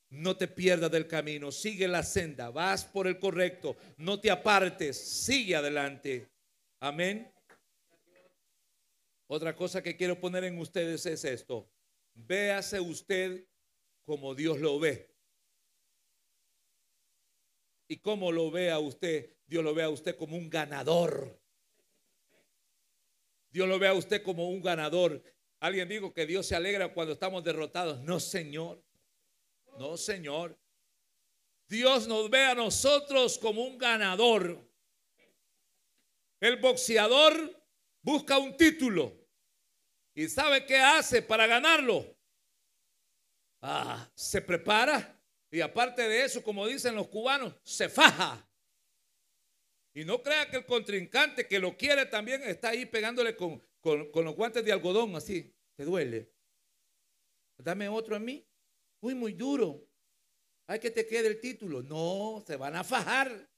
no 0.09 0.37
te 0.37 0.47
pierdas 0.47 0.91
del 0.91 1.07
camino, 1.07 1.51
sigue 1.51 1.87
la 1.87 2.03
senda, 2.03 2.49
vas 2.51 2.85
por 2.85 3.07
el 3.07 3.19
correcto, 3.19 3.75
no 3.97 4.19
te 4.19 4.29
apartes, 4.29 4.97
sigue 4.97 5.55
adelante. 5.55 6.29
Amén. 6.79 7.31
Otra 9.27 9.55
cosa 9.55 9.81
que 9.81 9.95
quiero 9.95 10.19
poner 10.19 10.43
en 10.43 10.59
ustedes 10.59 11.05
es 11.05 11.23
esto. 11.25 11.67
Véase 12.13 12.79
usted 12.79 13.47
como 14.05 14.35
Dios 14.35 14.59
lo 14.59 14.79
ve. 14.79 15.09
Y 17.87 17.97
como 17.97 18.31
lo 18.31 18.51
ve 18.51 18.69
a 18.71 18.79
usted, 18.79 19.35
Dios 19.47 19.63
lo 19.63 19.73
ve 19.73 19.83
a 19.83 19.89
usted 19.89 20.15
como 20.15 20.37
un 20.37 20.49
ganador. 20.49 21.39
Dios 23.49 23.67
lo 23.67 23.79
ve 23.79 23.87
a 23.87 23.93
usted 23.93 24.21
como 24.23 24.49
un 24.49 24.61
ganador. 24.61 25.23
Alguien 25.63 25.87
dijo 25.87 26.13
que 26.13 26.25
Dios 26.25 26.45
se 26.45 26.57
alegra 26.57 26.93
cuando 26.93 27.13
estamos 27.13 27.41
derrotados. 27.41 28.01
No, 28.01 28.19
Señor. 28.19 28.83
No, 29.79 29.95
Señor. 29.95 30.59
Dios 31.69 32.05
nos 32.05 32.29
ve 32.29 32.43
a 32.43 32.53
nosotros 32.53 33.39
como 33.39 33.63
un 33.63 33.77
ganador. 33.77 34.61
El 36.41 36.57
boxeador 36.57 37.65
busca 38.01 38.37
un 38.39 38.57
título 38.57 39.17
y 40.13 40.27
sabe 40.27 40.65
qué 40.65 40.79
hace 40.79 41.21
para 41.21 41.47
ganarlo. 41.47 42.13
Ah, 43.61 44.11
se 44.15 44.41
prepara 44.41 45.17
y 45.49 45.61
aparte 45.61 46.01
de 46.09 46.25
eso, 46.25 46.43
como 46.43 46.67
dicen 46.67 46.93
los 46.93 47.07
cubanos, 47.07 47.53
se 47.63 47.87
faja. 47.87 48.45
Y 49.93 50.05
no 50.05 50.23
crea 50.23 50.49
que 50.49 50.57
el 50.57 50.65
contrincante 50.65 51.47
que 51.47 51.59
lo 51.59 51.77
quiere 51.77 52.07
también 52.07 52.41
está 52.43 52.69
ahí 52.69 52.85
pegándole 52.85 53.35
con, 53.35 53.63
con, 53.79 54.25
los 54.25 54.35
guantes 54.35 54.65
de 54.65 54.71
algodón, 54.71 55.15
así. 55.15 55.55
Te 55.75 55.85
duele. 55.85 56.31
Dame 57.57 57.87
otro 57.87 58.15
a 58.15 58.19
mí. 58.19 58.47
Uy, 59.01 59.13
muy 59.13 59.33
duro. 59.33 59.87
Hay 60.67 60.79
que 60.79 60.89
te 60.89 61.05
quede 61.05 61.27
el 61.27 61.39
título. 61.39 61.83
No, 61.83 62.43
se 62.45 62.55
van 62.55 62.75
a 62.75 62.83
fajar. 62.83 63.49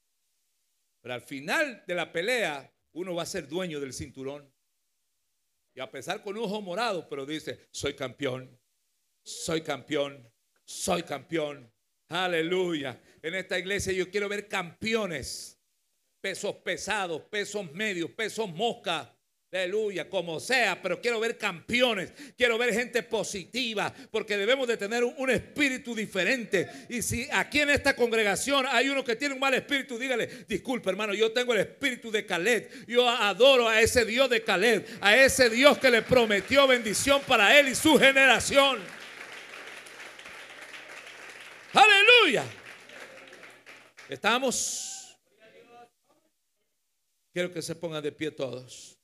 Pero 1.02 1.14
al 1.14 1.22
final 1.22 1.84
de 1.88 1.96
la 1.96 2.12
pelea, 2.12 2.74
uno 2.94 3.16
va 3.16 3.24
a 3.24 3.28
ser 3.28 3.48
dueño 3.48 3.80
del 3.80 3.94
cinturón. 3.94 4.52
Y 5.74 5.80
a 5.80 5.90
pesar 5.90 6.22
con 6.22 6.38
un 6.38 6.44
ojo 6.44 6.62
morado, 6.62 7.08
pero 7.08 7.26
dice, 7.26 7.68
soy 7.72 7.96
campeón, 7.96 8.60
soy 9.22 9.62
campeón, 9.62 10.32
soy 10.66 11.04
campeón. 11.04 11.72
Aleluya. 12.08 13.02
En 13.22 13.36
esta 13.36 13.58
iglesia 13.60 13.94
yo 13.94 14.10
quiero 14.10 14.30
ver 14.30 14.48
campeones 14.48 15.55
pesos 16.26 16.56
pesados, 16.56 17.22
pesos 17.30 17.72
medios, 17.72 18.10
pesos 18.10 18.50
mosca. 18.50 19.14
Aleluya, 19.54 20.10
como 20.10 20.40
sea, 20.40 20.82
pero 20.82 21.00
quiero 21.00 21.20
ver 21.20 21.38
campeones, 21.38 22.12
quiero 22.36 22.58
ver 22.58 22.74
gente 22.74 23.04
positiva, 23.04 23.94
porque 24.10 24.36
debemos 24.36 24.68
de 24.68 24.76
tener 24.76 25.04
un, 25.04 25.30
espíritu 25.30 25.94
diferente. 25.94 26.68
Y 26.90 27.04
si 27.04 27.30
aquí 27.32 27.60
en 27.60 27.70
esta 27.70 27.96
congregación 27.96 28.66
hay 28.68 28.90
uno 28.90 29.04
que 29.04 29.16
tiene 29.16 29.36
un 29.36 29.40
mal 29.40 29.54
espíritu, 29.54 30.00
dígale, 30.00 30.46
disculpe 30.48 30.90
hermano, 30.90 31.14
yo 31.14 31.32
tengo 31.32 31.54
el 31.54 31.60
espíritu 31.60 32.10
de 32.10 32.26
Caleb, 32.26 32.72
yo 32.88 33.08
adoro 33.08 33.70
a 33.70 33.80
ese 33.80 34.04
Dios 34.04 34.28
de 34.28 34.44
Caleb, 34.44 34.84
a 35.02 35.16
ese 35.16 35.52
Dios 35.52 35.78
que 35.78 35.92
le 35.92 36.02
prometió 36.02 36.66
bendición 36.66 37.22
para 37.28 37.60
él 37.60 37.68
y 37.68 37.76
su 37.76 38.00
generación. 38.00 38.80
Aleluya. 41.72 42.44
Estamos 44.10 44.95
Quiero 47.36 47.52
que 47.52 47.62
se 47.62 47.76
pongan 47.76 48.02
de 48.02 48.14
pie 48.14 48.32
todos. 48.32 48.98